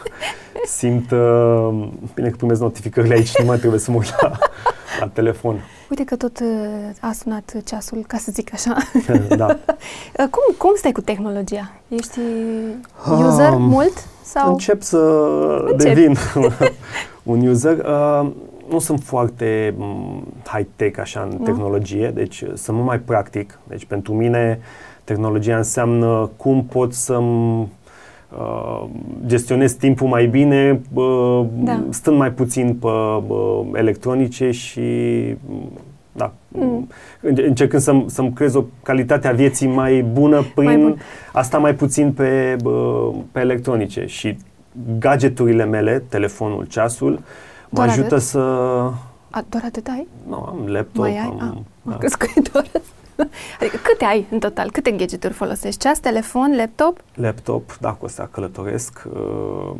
Simt, 0.77 1.11
uh, 1.11 1.87
bine 2.13 2.29
că 2.29 2.35
primesc 2.35 2.61
notificările 2.61 3.13
aici, 3.13 3.37
nu 3.37 3.45
mai 3.45 3.57
trebuie 3.57 3.79
să 3.79 3.91
mă 3.91 3.97
uit 3.97 4.21
la, 4.21 4.31
la 4.99 5.07
telefon. 5.07 5.59
Uite 5.89 6.03
că 6.03 6.15
tot 6.15 6.39
uh, 6.39 6.47
a 6.99 7.11
sunat 7.11 7.53
ceasul, 7.65 8.03
ca 8.07 8.17
să 8.17 8.31
zic 8.31 8.53
așa. 8.53 8.75
da. 9.37 9.45
Uh, 9.45 10.25
Cum, 10.29 10.55
cum 10.57 10.71
stai 10.75 10.91
cu 10.91 11.01
tehnologia? 11.01 11.71
Ești 11.87 12.19
user 13.11 13.51
Um, 13.51 13.61
mult? 13.61 14.07
Sau? 14.23 14.51
Încep 14.51 14.81
să 14.81 14.97
Încep. 15.71 15.77
devin 15.93 16.15
un 17.23 17.47
user. 17.47 17.77
Uh, 17.77 18.31
nu 18.69 18.79
sunt 18.79 18.99
foarte 19.03 19.73
mm, 19.77 20.23
high-tech 20.45 20.99
așa 20.99 21.27
în 21.31 21.37
Nu? 21.37 21.43
tehnologie, 21.43 22.11
deci 22.13 22.41
uh, 22.41 22.51
sunt 22.55 22.75
mult 22.75 22.87
mai 22.87 22.99
practic. 22.99 23.59
Deci 23.67 23.85
pentru 23.85 24.13
mine 24.13 24.59
tehnologia 25.05 25.57
înseamnă 25.57 26.29
cum 26.37 26.63
pot 26.63 26.93
să-mi 26.93 27.67
uh, 28.39 28.83
gestionez 29.25 29.71
timpul 29.73 30.07
mai 30.07 30.25
bine, 30.27 30.81
uh, 30.93 31.45
Da. 31.57 31.79
stând 31.89 32.17
mai 32.17 32.31
puțin 32.31 32.73
pe 32.73 32.87
uh, 32.87 33.61
electronice 33.73 34.51
și 34.51 34.81
mm, 35.49 35.69
da, 36.11 36.31
Mm. 36.47 36.87
înce- 37.21 37.45
încercând 37.47 37.81
să-mi, 37.81 38.05
să-mi 38.07 38.33
creez 38.33 38.53
o 38.55 38.63
calitate 38.83 39.27
a 39.27 39.31
vieții 39.31 39.67
mai 39.67 40.01
bună 40.01 40.41
prin 40.55 40.65
Mai 40.67 40.77
bun. 40.77 40.97
asta 41.33 41.57
mai 41.57 41.73
puțin 41.73 42.11
pe, 42.13 42.55
bă, 42.63 43.11
pe 43.31 43.39
electronice 43.39 44.05
și 44.05 44.37
gadgeturile 44.99 45.65
mele, 45.65 46.03
telefonul, 46.09 46.65
ceasul, 46.65 47.11
mă 47.11 47.19
Doar 47.69 47.87
ajută 47.87 48.05
atât? 48.13 48.21
să... 48.27 48.39
A, 49.29 49.43
doar 49.49 49.63
atât 49.65 49.87
ai? 49.87 50.07
Nu, 50.27 50.35
am 50.35 50.57
laptop, 50.67 51.03
Mai 51.03 51.11
ai? 51.11 51.25
am... 51.25 51.33
Ah, 51.41 51.57
da. 51.83 51.91
Am 51.91 51.97
crezut 51.97 52.17
că 52.19 52.27
e 52.35 52.41
doar 52.51 52.65
Adică 53.59 53.77
câte 53.83 54.05
ai 54.05 54.25
în 54.31 54.39
total? 54.39 54.71
Câte 54.71 54.91
gadgeturi 54.91 55.33
folosești? 55.33 55.79
Ceas, 55.79 55.99
telefon, 55.99 56.55
laptop? 56.55 56.99
laptop, 57.13 57.77
da, 57.79 57.91
cu 57.91 58.05
asta 58.05 58.29
călătoresc, 58.31 59.03
uh, 59.13 59.71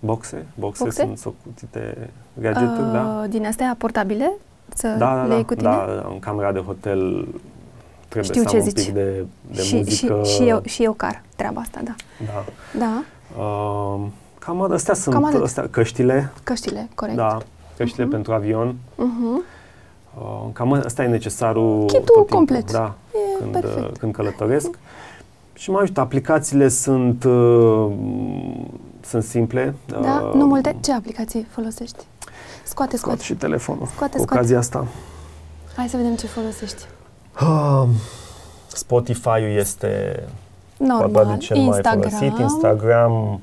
boxe, 0.00 0.46
boxe, 0.54 0.82
Boxe? 0.84 1.02
sunt 1.02 1.18
socutite 1.18 2.10
gadgeturi, 2.40 2.92
da. 2.92 3.20
Uh, 3.22 3.28
Din 3.30 3.46
astea 3.46 3.74
portabile? 3.78 4.32
Să 4.74 4.88
Da, 4.88 5.14
da, 5.14 5.22
le 5.22 5.28
da, 5.28 5.34
iei 5.34 5.44
cu 5.44 5.54
tine? 5.54 5.68
da, 5.68 6.06
în 6.10 6.18
camera 6.18 6.52
de 6.52 6.58
hotel 6.58 7.28
trebuie 8.08 8.32
Știu 8.32 8.42
să 8.42 8.48
ce 8.48 8.56
am 8.56 8.62
un 8.62 8.68
zici. 8.68 8.84
pic 8.84 8.94
de, 8.94 9.24
de 9.50 9.62
și, 9.62 9.74
muzică. 9.76 10.20
și, 10.24 10.32
și, 10.34 10.42
eu, 10.48 10.60
și 10.64 10.84
eu 10.84 10.92
car 10.92 11.22
treaba 11.36 11.60
asta, 11.60 11.80
da. 11.84 11.94
Da. 12.26 12.44
Da, 12.78 13.02
Uh, 13.38 14.00
cam 14.38 14.72
astea 14.72 14.94
sunt 14.94 15.14
Cam 15.14 15.24
atât. 15.24 15.42
astea, 15.42 15.68
căștile, 15.70 16.30
căștile, 16.42 16.88
corect. 16.94 17.16
da, 17.16 17.38
căștile 17.76 18.04
Mhm. 18.04 18.12
pentru 18.12 18.32
avion. 18.32 18.74
Uh-huh. 18.74 19.57
Uh, 20.20 20.46
cam 20.52 20.72
asta 20.72 21.02
e 21.02 21.06
necesarul 21.06 21.84
Kitul 21.86 22.00
tot 22.04 22.14
timpul, 22.14 22.36
complet. 22.36 22.72
Da, 22.72 22.94
E 23.12 23.38
când, 23.38 23.52
perfect. 23.52 23.78
uh, 23.90 23.90
când 23.98 24.12
călătoresc. 24.12 24.78
Și 25.54 25.70
mă 25.70 25.78
ajută, 25.78 26.00
aplicațiile 26.00 26.68
sunt, 26.68 27.24
uh, 27.24 27.86
sunt 29.00 29.22
simple. 29.22 29.74
Da? 29.86 30.22
uh, 30.26 30.34
Nu 30.34 30.46
multe? 30.46 30.76
Ce 30.80 30.92
aplicații 30.92 31.46
folosești? 31.50 31.96
Scoate, 32.64 32.96
Scot 32.96 32.98
scoate. 32.98 33.22
și 33.22 33.34
telefonul. 33.34 33.86
Scoate, 33.86 34.16
cu 34.16 34.22
scoate. 34.22 34.38
ocazia 34.38 34.58
asta. 34.58 34.86
Hai 35.76 35.88
să 35.88 35.96
vedem 35.96 36.14
ce 36.16 36.26
folosești. 36.26 36.82
Uh, 37.40 37.88
Spotify-ul 38.66 39.56
este 39.56 40.22
Normal. 40.76 40.98
probabil 41.10 41.38
cel 41.38 41.56
Instagram. 41.56 41.98
mai 41.98 42.08
folosit. 42.10 42.38
Instagram, 42.38 43.40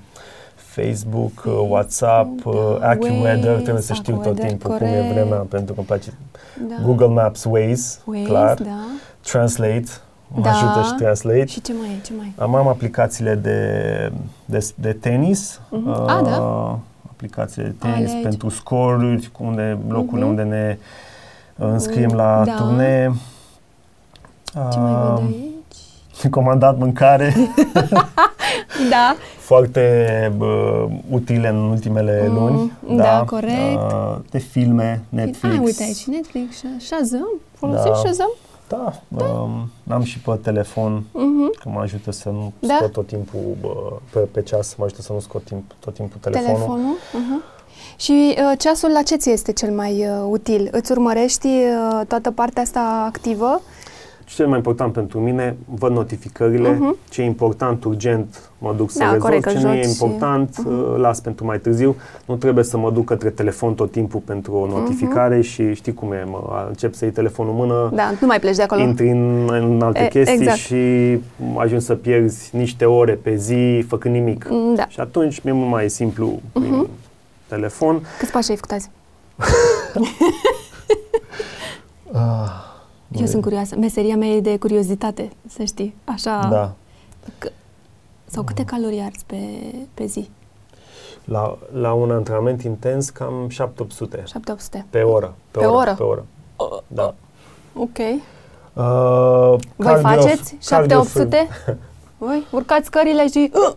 Facebook, 0.81 1.43
uh, 1.45 1.65
WhatsApp, 1.69 2.29
da, 2.43 2.49
uh, 2.49 2.77
AccuWeather, 2.81 3.49
Waze, 3.51 3.61
trebuie 3.63 3.83
să 3.83 3.93
știu 3.93 4.13
tot 4.13 4.21
AccuWeather, 4.25 4.47
timpul 4.49 4.69
cum 4.69 4.79
corect. 4.79 5.09
e 5.09 5.13
vremea, 5.13 5.37
pentru 5.37 5.73
că 5.73 5.79
îmi 5.79 5.87
place 5.87 6.13
Da. 6.69 6.75
Google 6.85 7.07
Maps, 7.07 7.43
Waze, 7.43 7.97
Waze, 8.05 8.21
clar, 8.23 8.53
da. 8.61 8.69
Translate, 9.21 9.85
mă 10.27 10.41
Da. 10.41 10.49
ajută 10.49 10.81
și 10.85 10.93
Translate. 10.97 11.45
Și 11.45 11.61
ce 11.61 11.73
mai 11.79 11.89
e? 11.89 12.01
Ce 12.05 12.13
mai 12.17 12.33
e? 12.37 12.41
Am, 12.41 12.55
am 12.55 12.67
aplicațiile 12.67 13.35
de, 13.35 14.11
de, 14.45 14.69
de 14.75 14.93
tenis. 14.93 15.61
Mhm. 15.69 15.89
Ah, 15.89 16.19
da? 16.23 16.37
Aplicațiile 17.11 17.67
de 17.67 17.75
tenis 17.87 18.09
Alegi. 18.09 18.21
pentru 18.23 18.49
scoruri, 18.49 19.29
cu 19.31 19.43
unde, 19.43 19.77
locurile 19.87 20.25
Mhm. 20.27 20.29
unde 20.37 20.43
ne 20.55 20.77
uh, 21.55 21.67
înscriem 21.71 22.09
Mm, 22.09 22.15
la 22.15 22.41
da. 22.45 22.53
turnee. 22.55 23.13
Ce 24.45 24.79
mai 24.79 24.91
Ah, 24.91 25.09
văd 25.13 25.17
aici? 25.23 26.29
Comandat 26.37 26.77
mâncare, 26.77 27.33
Da. 28.89 29.15
Foarte 29.45 30.33
bă, 30.37 30.85
utile 31.09 31.47
în 31.47 31.55
ultimele 31.55 32.25
Mm, 32.29 32.35
luni. 32.35 32.71
da, 32.97 33.23
corect. 33.27 33.75
Uh, 33.91 34.15
de 34.29 34.37
filme, 34.37 35.03
Netflix. 35.09 35.55
Ah, 35.55 35.61
uite 35.63 35.83
aici, 35.83 36.05
Netflix, 36.05 36.55
Sha- 36.55 36.79
Shazam. 36.85 37.29
Folosești 37.53 37.89
Da. 37.89 37.95
Shazam? 37.95 38.29
Da, 38.67 38.93
um, 39.23 39.69
am 39.89 40.03
și 40.03 40.19
pe 40.19 40.31
telefon, 40.43 41.03
Mhm. 41.11 41.51
că 41.59 41.69
mă 41.69 41.79
ajută 41.79 42.11
să 42.11 42.29
nu 42.29 42.53
Da. 42.59 42.75
scot 42.77 42.91
tot 42.91 43.07
timpul 43.07 43.39
bă, 43.61 43.69
pe, 44.13 44.19
pe 44.19 44.41
ceas, 44.41 44.75
mă 44.75 44.83
ajută 44.85 45.01
să 45.01 45.13
nu 45.13 45.19
scot 45.19 45.43
timp, 45.43 45.71
tot 45.79 45.93
timpul 45.93 46.17
telefonul. 46.21 46.55
Telefonul. 46.55 46.95
Mhm. 47.13 47.43
Și 47.97 48.35
uh, 48.37 48.57
ceasul 48.57 48.91
la 48.91 49.01
ce 49.01 49.15
ți 49.15 49.29
este 49.29 49.51
cel 49.51 49.71
mai 49.71 50.07
uh, 50.07 50.25
util? 50.29 50.67
Îți 50.71 50.91
urmărești 50.91 51.47
uh, 51.47 52.01
toată 52.07 52.31
partea 52.31 52.61
asta 52.61 53.03
activă? 53.07 53.61
Și 54.27 54.35
cel 54.35 54.47
mai 54.47 54.57
important 54.57 54.93
pentru 54.93 55.19
mine, 55.19 55.57
văd 55.65 55.91
notificările, 55.91 56.71
Mhm. 56.79 56.97
ce 57.09 57.21
e 57.21 57.25
important, 57.25 57.83
urgent, 57.83 58.49
mă 58.57 58.73
duc 58.77 58.91
să 58.91 58.97
Da, 58.97 59.03
rezolv, 59.03 59.21
corect, 59.23 59.43
că 59.43 59.49
ce 59.51 59.59
nu 59.59 59.71
e 59.73 59.75
joci 59.75 59.83
și- 59.83 59.89
important, 60.03 60.55
uh, 60.67 60.93
las 60.97 61.19
pentru 61.19 61.45
mai 61.45 61.59
târziu. 61.59 61.95
Nu 62.25 62.35
trebuie 62.35 62.63
să 62.63 62.77
mă 62.77 62.91
duc 62.91 63.05
către 63.05 63.29
telefon 63.29 63.73
tot 63.73 63.91
timpul 63.91 64.19
pentru 64.19 64.53
o 64.53 64.67
notificare 64.67 65.41
și 65.41 65.73
știi 65.73 65.93
cum 65.93 66.11
e, 66.11 66.23
mă, 66.29 66.65
încep 66.67 66.93
să 66.93 67.05
iei 67.05 67.13
telefonul 67.13 67.51
în 67.51 67.57
mână, 67.57 67.91
Da, 67.93 68.11
nu 68.21 68.27
mai 68.27 68.39
pleci 68.39 68.55
de 68.55 68.61
acolo. 68.63 68.81
intri 68.81 69.09
în, 69.09 69.49
în 69.51 69.81
alte 69.81 70.03
E, 70.03 70.07
chestii 70.07 70.35
exact. 70.39 70.57
și 70.57 70.75
ajungi 71.57 71.85
să 71.85 71.95
pierzi 71.95 72.55
niște 72.55 72.85
ore 72.85 73.13
pe 73.13 73.35
zi 73.35 73.85
făcând 73.87 74.13
nimic. 74.13 74.47
Mm, 74.49 74.75
Da. 74.75 74.87
Și 74.87 74.99
atunci 74.99 75.39
mi-e 75.41 75.53
mult 75.53 75.69
mai 75.71 75.89
simplu 75.89 76.39
prin 76.53 76.87
telefon. 77.47 78.01
Câți 78.19 78.31
pași 78.31 78.49
ai 78.51 78.55
făcut 78.57 78.71
azi? 78.71 78.89
Eu 83.19 83.25
sunt 83.25 83.41
curioasă. 83.41 83.75
Meseria 83.79 84.15
mea 84.15 84.27
e 84.27 84.39
de 84.41 84.57
curiozitate, 84.57 85.29
să 85.49 85.63
știi. 85.63 85.95
Așa. 86.05 86.47
Da. 86.51 86.71
Că, 87.37 87.49
sau 88.25 88.43
câte 88.43 88.63
calorii 88.65 89.01
arzi 89.01 89.23
pe, 89.25 89.35
pe 89.93 90.05
zi? 90.05 90.29
La, 91.25 91.57
la 91.73 91.93
un 91.93 92.11
antrenament 92.11 92.61
intens 92.63 93.09
cam 93.09 93.49
700 93.49 94.23
700. 94.27 94.85
pe 94.89 95.01
oră. 95.01 95.33
Pe, 95.51 95.59
Pe 95.59 95.65
oră? 95.65 95.93
Pe 95.97 96.03
oră. 96.03 96.25
Da. 96.87 97.13
Ok. 97.73 97.97
Uh, 97.97 98.83
Voi 99.75 99.93
cardio- 99.93 100.01
faceți 100.01 100.55
cardio- 100.69 101.03
7-800? 101.03 101.75
Voi 102.17 102.45
urcați 102.51 102.85
scările 102.85 103.27
și... 103.27 103.51
Uh, 103.53 103.75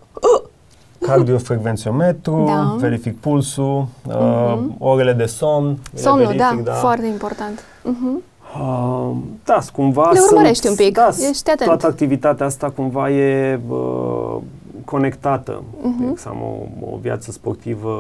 Cardiofrecvențiometru, 1.01 2.45
Da. 2.49 2.75
verific 2.79 3.21
pulsul, 3.21 3.87
uh, 4.07 4.15
Mhm. 4.57 4.75
orele 4.79 5.13
de 5.13 5.27
somn. 5.27 5.79
le 5.93 6.01
somnul, 6.01 6.27
verific, 6.27 6.65
da, 6.65 6.73
foarte 6.73 7.07
important. 7.07 7.61
Uh-huh. 7.61 8.23
Uh, 8.61 9.17
da, 9.45 9.61
s- 9.61 9.71
cumva 9.71 10.11
Le 10.11 10.19
sunt- 10.19 10.31
urmărești 10.31 10.67
un 10.69 10.75
pic, 10.75 10.93
Da, 10.95 11.09
ești 11.31 11.51
atent. 11.51 11.69
toată 11.69 11.87
activitatea 11.87 12.47
asta 12.47 12.71
cumva 12.71 13.11
e 13.11 13.61
uh, 13.69 14.37
conectată. 14.85 15.63
Mhm. 15.83 15.97
Trebuie 15.97 16.17
să 16.17 16.29
am 16.29 16.43
o, 16.43 16.87
o 16.93 16.97
viață 17.01 17.31
sportivă 17.33 17.93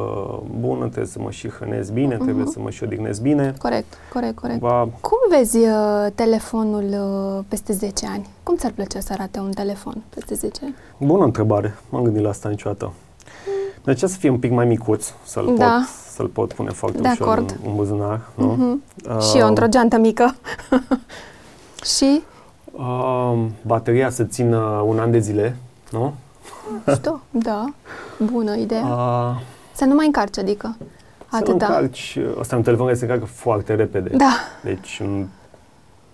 bună, 0.60 0.84
trebuie 0.84 1.06
să 1.06 1.18
mă 1.22 1.30
și 1.30 1.48
hrănesc 1.48 1.92
bine, 1.92 2.14
trebuie 2.14 2.44
Mhm. 2.44 2.52
să 2.52 2.58
mă 2.60 2.70
și 2.70 2.82
odihnesc 2.84 3.20
bine. 3.20 3.54
Corect, 3.58 3.94
corect, 4.12 4.38
corect. 4.38 4.60
Cumva, 4.60 4.88
Cum 5.00 5.18
vezi 5.30 5.56
uh, 5.58 6.06
telefonul 6.14 6.84
uh, 7.38 7.44
peste 7.48 7.72
10 7.72 8.06
ani? 8.12 8.26
Cum 8.42 8.56
ți-ar 8.56 8.72
plăcea 8.74 9.00
să 9.00 9.12
arate 9.12 9.38
un 9.38 9.50
telefon 9.50 10.02
peste 10.14 10.34
10 10.34 10.60
ani? 10.64 10.74
bună 10.98 11.24
întrebare, 11.24 11.74
m-am 11.88 12.02
gândit 12.02 12.22
la 12.22 12.28
asta 12.28 12.48
niciodată. 12.48 12.92
De 13.84 13.94
ce 13.94 14.06
să 14.06 14.16
fie 14.18 14.30
un 14.30 14.38
pic 14.38 14.50
mai 14.52 14.64
micuț, 14.66 15.06
să-l, 15.24 15.54
Da. 15.56 15.64
pot, 15.64 15.88
să-l 16.18 16.26
pot 16.26 16.52
pune 16.52 16.70
foarte 16.70 17.00
De 17.00 17.08
ușor 17.12 17.28
acord. 17.28 17.50
în, 17.50 17.68
în 17.70 17.76
buzunar, 17.76 18.20
nu? 18.34 18.44
Mhm. 18.46 18.82
Uh, 19.16 19.20
Și 19.22 19.38
eu 19.38 19.46
într-o 19.46 19.66
geantă 19.66 19.98
mică. 19.98 20.34
și? 21.96 22.20
Uh, 22.72 23.38
bateria 23.66 24.10
să 24.10 24.24
țină 24.24 24.58
un 24.86 24.98
an 24.98 25.10
de 25.10 25.18
zile, 25.18 25.56
nu? 25.90 26.14
Știu, 26.94 27.20
da. 27.30 27.64
Bună 28.32 28.56
idee. 28.56 28.80
Uh, 28.82 29.40
Să 29.72 29.84
nu 29.84 29.94
mai 29.94 30.06
încarci, 30.06 30.38
adică. 30.38 30.76
să 30.78 30.84
nu 31.30 31.38
Atâta. 31.38 31.66
încarci, 31.66 32.18
ăsta 32.38 32.54
e 32.54 32.58
un 32.58 32.64
telefon 32.64 32.86
care 32.86 32.98
se 32.98 33.04
încarcă 33.04 33.24
foarte 33.26 33.74
repede. 33.74 34.16
Da. 34.16 34.32
Deci 34.62 35.00
în 35.04 35.26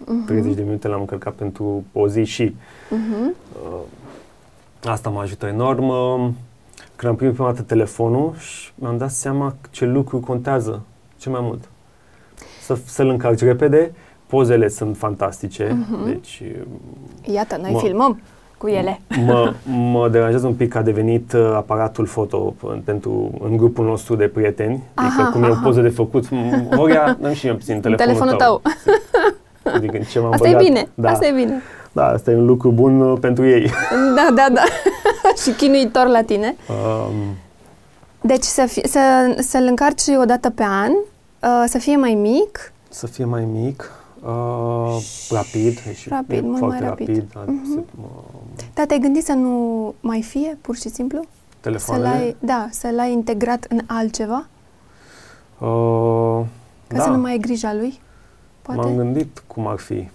Mhm. 0.06 0.24
30 0.24 0.54
de 0.54 0.62
minute 0.62 0.88
l-am 0.88 1.00
încărcat 1.00 1.32
pentru 1.32 1.84
o 1.92 2.08
zi 2.08 2.24
și 2.24 2.56
Mhm. 2.90 3.34
uh, 3.72 3.78
asta 4.90 5.10
mă 5.10 5.20
ajută 5.20 5.46
enorm. 5.46 5.88
Uh, 5.88 6.28
Când 7.04 7.16
am 7.16 7.22
primit 7.22 7.34
prima 7.38 7.50
dată 7.52 7.62
telefonul 7.74 8.32
și 8.38 8.70
mi-am 8.74 8.96
dat 8.96 9.10
seama 9.10 9.54
ce 9.70 9.84
lucru 9.84 10.18
contează 10.20 10.82
cel 11.18 11.32
mai 11.32 11.40
mult. 11.44 11.64
Să, 12.62 12.76
să-l 12.86 13.08
încarci 13.08 13.40
repede, 13.40 13.92
pozele 14.26 14.68
sunt 14.68 14.96
fantastice, 14.96 15.76
Mhm. 15.90 16.06
deci 16.06 16.42
Iată, 17.24 17.56
noi 17.60 17.70
Mă- 17.72 17.78
filmăm. 17.78 18.20
cu 18.58 18.66
ele. 18.66 19.00
Mă, 19.26 19.52
mă 19.66 20.08
deranjează 20.08 20.46
un 20.46 20.54
pic 20.54 20.68
că 20.72 20.78
a 20.78 20.82
devenit 20.82 21.32
uh, 21.32 21.40
aparatul 21.54 22.06
foto 22.06 22.54
p- 22.58 22.84
pentru, 22.84 23.30
în 23.42 23.56
grupul 23.56 23.84
nostru 23.84 24.14
de 24.16 24.26
prieteni. 24.28 24.82
Aha, 24.94 25.06
adică 25.06 25.30
cum 25.32 25.42
e 25.42 25.48
o 25.48 25.52
aha. 25.52 25.60
poză 25.64 25.80
de 25.80 25.88
făcut, 25.88 26.26
m- 26.26 26.68
Horia, 26.76 27.16
dăm 27.20 27.32
și 27.32 27.46
eu 27.46 27.54
puțin 27.54 27.80
telefonul, 27.80 28.14
Telefonul 28.14 28.36
tău. 28.36 28.62
Adică 29.74 29.96
în 29.96 30.02
ce 30.02 30.18
m-am 30.20 30.32
Asta 30.32 30.48
e 30.48 30.50
băgat. 30.52 30.66
bine, 30.66 30.88
Da, 30.94 31.10
asta 31.10 31.26
e 31.26 31.32
bine. 31.32 31.62
Da, 31.94 32.07
asta 32.07 32.30
e 32.30 32.37
un 32.37 32.44
lucru 32.46 32.70
bun 32.70 33.00
uh, 33.00 33.18
pentru 33.20 33.46
ei. 33.46 33.70
Da, 34.16 34.28
da, 34.35 34.46
da. 34.52 34.62
și 35.42 35.50
chinuitor 35.57 36.07
la 36.07 36.22
tine. 36.22 36.57
Um, 36.68 37.14
Deci 38.20 38.42
să 38.44 38.64
fi, 38.66 38.88
să, 38.88 39.35
să-l 39.38 39.64
încarci 39.68 40.02
o 40.20 40.24
dată 40.24 40.50
pe 40.50 40.62
an, 40.66 40.90
uh, 40.90 41.64
să 41.68 41.78
fie 41.78 41.96
mai 41.96 42.14
mic. 42.14 42.72
să 42.88 43.07
fie 43.07 43.24
mai 43.24 43.44
mic, 43.44 43.90
uh, 44.22 44.96
rapid, 45.30 45.78
e 45.88 45.94
și 45.94 46.09
Rapid, 46.09 46.37
e 46.38 46.40
mult 46.40 46.59
foarte 46.59 46.78
mai 46.80 46.88
rapid. 46.88 47.07
rapid. 47.09 47.24
da, 47.35 47.40
Mhm. 47.46 47.72
se- 47.72 47.85
uh, 48.02 48.64
Dar 48.74 48.87
te-ai 48.87 48.98
gândit 48.98 49.24
să 49.24 49.33
nu 49.33 49.94
mai 50.00 50.22
fie, 50.22 50.59
pur 50.61 50.76
și 50.76 50.88
simplu? 50.88 51.18
Să-l 51.18 51.26
telefoanele. 51.61 52.09
ai, 52.09 52.37
da, 52.38 52.68
să-l 52.70 52.98
ai 52.98 53.12
integrat 53.12 53.66
în 53.68 53.80
altceva? 53.87 54.46
Uh, 55.59 56.44
Ca 56.88 56.96
da, 56.96 57.02
să 57.02 57.09
nu 57.09 57.18
mai 57.18 57.30
ai 57.30 57.38
grija 57.38 57.72
lui? 57.74 58.00
Poate? 58.62 58.80
m-am 58.80 58.96
gândit 58.96 59.42
cum 59.46 59.66
ar 59.66 59.78
fi. 59.78 60.09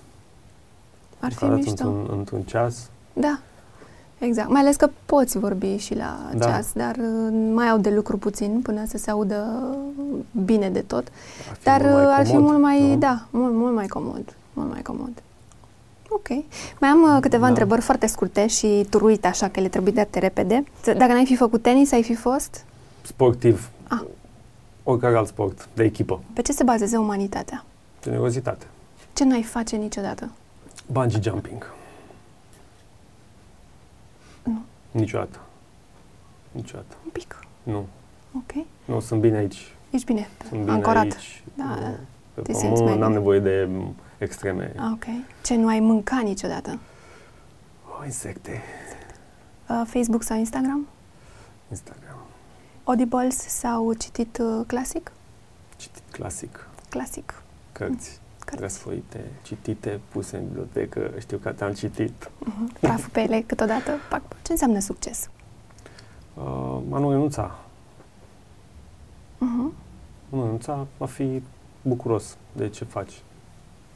Ar 1.19 1.31
fi 1.33 1.43
Măcar 1.43 1.57
mișto. 1.57 1.71
într-un, 1.71 2.17
într-un 2.17 2.41
ceas. 2.41 2.89
Da, 3.13 3.39
exact. 4.19 4.49
Mai 4.49 4.61
ales 4.61 4.75
că 4.75 4.89
poți 5.05 5.37
vorbi 5.37 5.77
și 5.77 5.95
la 5.95 6.29
Da. 6.35 6.45
ceas, 6.45 6.71
dar 6.73 6.95
uh, 6.95 7.49
mai 7.53 7.67
au 7.69 7.77
de 7.77 7.89
lucru 7.89 8.17
puțin 8.17 8.59
până 8.63 8.81
să 8.87 8.97
se 8.97 9.11
audă 9.11 9.67
bine 10.45 10.69
de 10.69 10.79
tot. 10.81 11.07
Ar 11.49 11.55
fi 11.57 11.63
Dar 11.63 11.81
mult 11.81 11.93
mai 11.95 12.05
uh, 12.05 12.13
ar 12.17 12.25
fi 12.25 12.31
comod, 12.33 12.49
mult 12.49 12.61
mai, 12.61 12.89
nu? 12.89 12.97
da, 12.97 13.25
mult, 13.29 13.53
mult 13.53 13.73
mai 13.75 13.87
comod. 13.87 14.35
Mult 14.53 14.71
mai 14.71 14.81
comod. 14.81 15.11
Ok. 16.09 16.27
Mai 16.79 16.89
am 16.89 17.01
uh, 17.15 17.17
câteva 17.21 17.43
Da. 17.43 17.49
întrebări 17.49 17.81
foarte 17.81 18.05
scurte 18.07 18.47
și 18.47 18.87
turuite, 18.89 19.27
așa 19.27 19.47
că 19.47 19.59
le 19.59 19.67
trebuie 19.67 19.93
date 19.93 20.19
repede. 20.19 20.63
Dacă 20.83 21.11
n-ai 21.13 21.25
fi 21.25 21.35
făcut 21.35 21.61
tenis, 21.61 21.91
ai 21.91 22.03
fi 22.03 22.15
fost? 22.15 22.63
Sportiv. 23.01 23.69
Ah. 23.87 24.01
Oricare 24.83 25.15
alt 25.17 25.27
sport 25.27 25.67
de 25.73 25.83
echipă. 25.83 26.19
Pe 26.33 26.41
ce 26.41 26.51
se 26.51 26.63
bazează 26.63 26.97
umanitatea? 26.99 27.63
Generozitate. 28.03 28.65
Ce 29.13 29.23
n-ai 29.23 29.43
face 29.43 29.75
niciodată? 29.75 30.29
Bungee 30.91 31.19
jumping. 31.21 31.65
Nu. 34.43 34.61
Niciodată. 34.91 35.39
Niciodată. 36.51 36.95
Un 37.05 37.09
pic. 37.11 37.39
Nu. 37.63 37.87
Ok. 38.37 38.65
Nu, 38.85 38.99
sunt 38.99 39.21
bine 39.21 39.37
aici. 39.37 39.73
Ești 39.89 40.05
bine. 40.05 40.27
Sunt 40.47 40.59
bine 40.59 40.71
Ancorat. 40.71 41.03
aici. 41.03 41.43
Da, 41.53 41.63
Nu, 41.63 41.75
da. 41.81 41.93
Pe 42.33 42.41
Te 42.41 42.53
simți 42.53 42.67
pământ 42.73 42.85
mai 42.89 42.97
n-am 42.97 43.07
bine. 43.07 43.19
nevoie 43.19 43.39
de 43.39 43.65
m, 43.69 43.95
extreme. 44.17 44.73
Ah, 44.77 44.89
Ok. 44.93 45.03
Ce 45.43 45.55
nu 45.55 45.67
ai 45.67 45.79
mâncat 45.79 46.21
niciodată? 46.21 46.79
Oh, 47.99 48.05
insecte. 48.05 48.61
Uh, 49.69 49.81
Facebook 49.85 50.23
sau 50.23 50.37
Instagram? 50.37 50.87
Instagram. 51.69 52.17
Audibles 52.83 53.37
sau 53.37 53.93
citit 53.93 54.37
uh, 54.37 54.65
clasic? 54.67 55.11
Citit 55.77 56.01
clasic. 56.11 56.67
Clasic. 56.89 57.41
Cărți. 57.71 58.19
Cărți. 58.49 58.61
Răsfoite, 58.63 59.23
citite, 59.41 59.99
puse 60.11 60.37
în 60.37 60.43
bibliotecă. 60.47 61.11
Știu 61.19 61.37
că 61.37 61.49
te-am 61.49 61.73
citit. 61.73 62.29
Uh-huh. 62.29 62.79
Praful 62.79 63.09
pe 63.11 63.19
ele 63.21 63.43
câteodată. 63.45 63.91
Pac. 64.09 64.21
Ce 64.41 64.51
înseamnă 64.51 64.79
succes? 64.79 65.29
Uh, 66.33 66.43
a 66.91 66.97
nu 66.99 67.09
renunța. 67.11 67.59
Uh-huh. 69.35 69.73
Nu 70.29 70.41
renunța, 70.43 70.87
a 70.97 71.05
fi 71.05 71.41
bucuros 71.81 72.37
de 72.51 72.69
ce 72.69 72.83
faci 72.83 73.21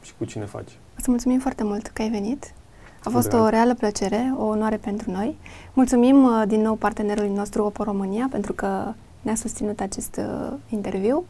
și 0.02 0.12
cu 0.18 0.24
cine 0.24 0.44
faci. 0.44 0.70
Îți 0.96 1.10
mulțumim 1.10 1.38
foarte 1.38 1.64
mult 1.64 1.86
că 1.86 2.02
ai 2.02 2.10
venit. 2.10 2.52
A 2.98 3.02
Cu 3.02 3.10
fost 3.10 3.28
drag. 3.28 3.42
o 3.42 3.48
reală 3.48 3.74
plăcere, 3.74 4.34
o 4.36 4.44
onoare 4.44 4.76
pentru 4.76 5.10
noi. 5.10 5.36
Mulțumim 5.72 6.24
uh, 6.24 6.42
din 6.46 6.60
nou 6.60 6.74
partenerului 6.74 7.30
nostru 7.30 7.64
Opo 7.64 7.82
România 7.82 8.28
pentru 8.30 8.52
că 8.52 8.92
ne-a 9.22 9.34
susținut 9.34 9.80
acest 9.80 10.16
uh, 10.16 10.52
interviu. 10.68 11.24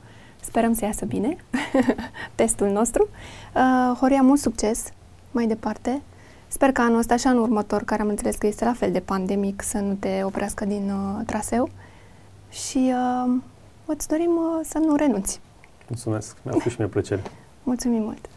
Sperăm 0.45 0.75
să 0.75 0.85
iasă 0.85 1.05
bine 1.05 1.37
testul 2.35 2.69
nostru. 2.69 3.09
Uh, 3.55 3.97
Horia, 3.99 4.23
mult 4.23 4.41
succes 4.41 4.93
mai 5.31 5.47
departe. 5.47 6.03
Sper 6.49 6.73
că 6.73 6.81
anul 6.81 6.99
ăsta 6.99 7.17
și 7.17 7.27
anul 7.27 7.43
următor, 7.43 7.83
care 7.83 8.03
am 8.03 8.09
înțeles 8.09 8.37
că 8.37 8.47
este 8.47 8.65
la 8.65 8.73
fel 8.73 8.93
de 8.93 9.01
pandemic, 9.01 9.63
să 9.63 9.79
nu 9.79 9.95
te 9.95 10.21
oprească 10.25 10.65
din 10.65 10.91
uh, 10.91 11.27
traseu. 11.27 11.69
Și 12.51 12.93
uh, 12.95 13.35
îți 13.85 14.09
dorim 14.09 14.31
uh, 14.37 14.61
să 14.65 14.79
nu 14.79 14.97
renunți. 14.97 15.41
Mulțumesc, 15.89 16.37
mi-a 16.43 16.53
făcut 16.53 16.71
și 16.71 16.77
mie 16.79 16.89
plăcere. 16.89 17.23
Mulțumim 17.63 18.03
mult! 18.03 18.29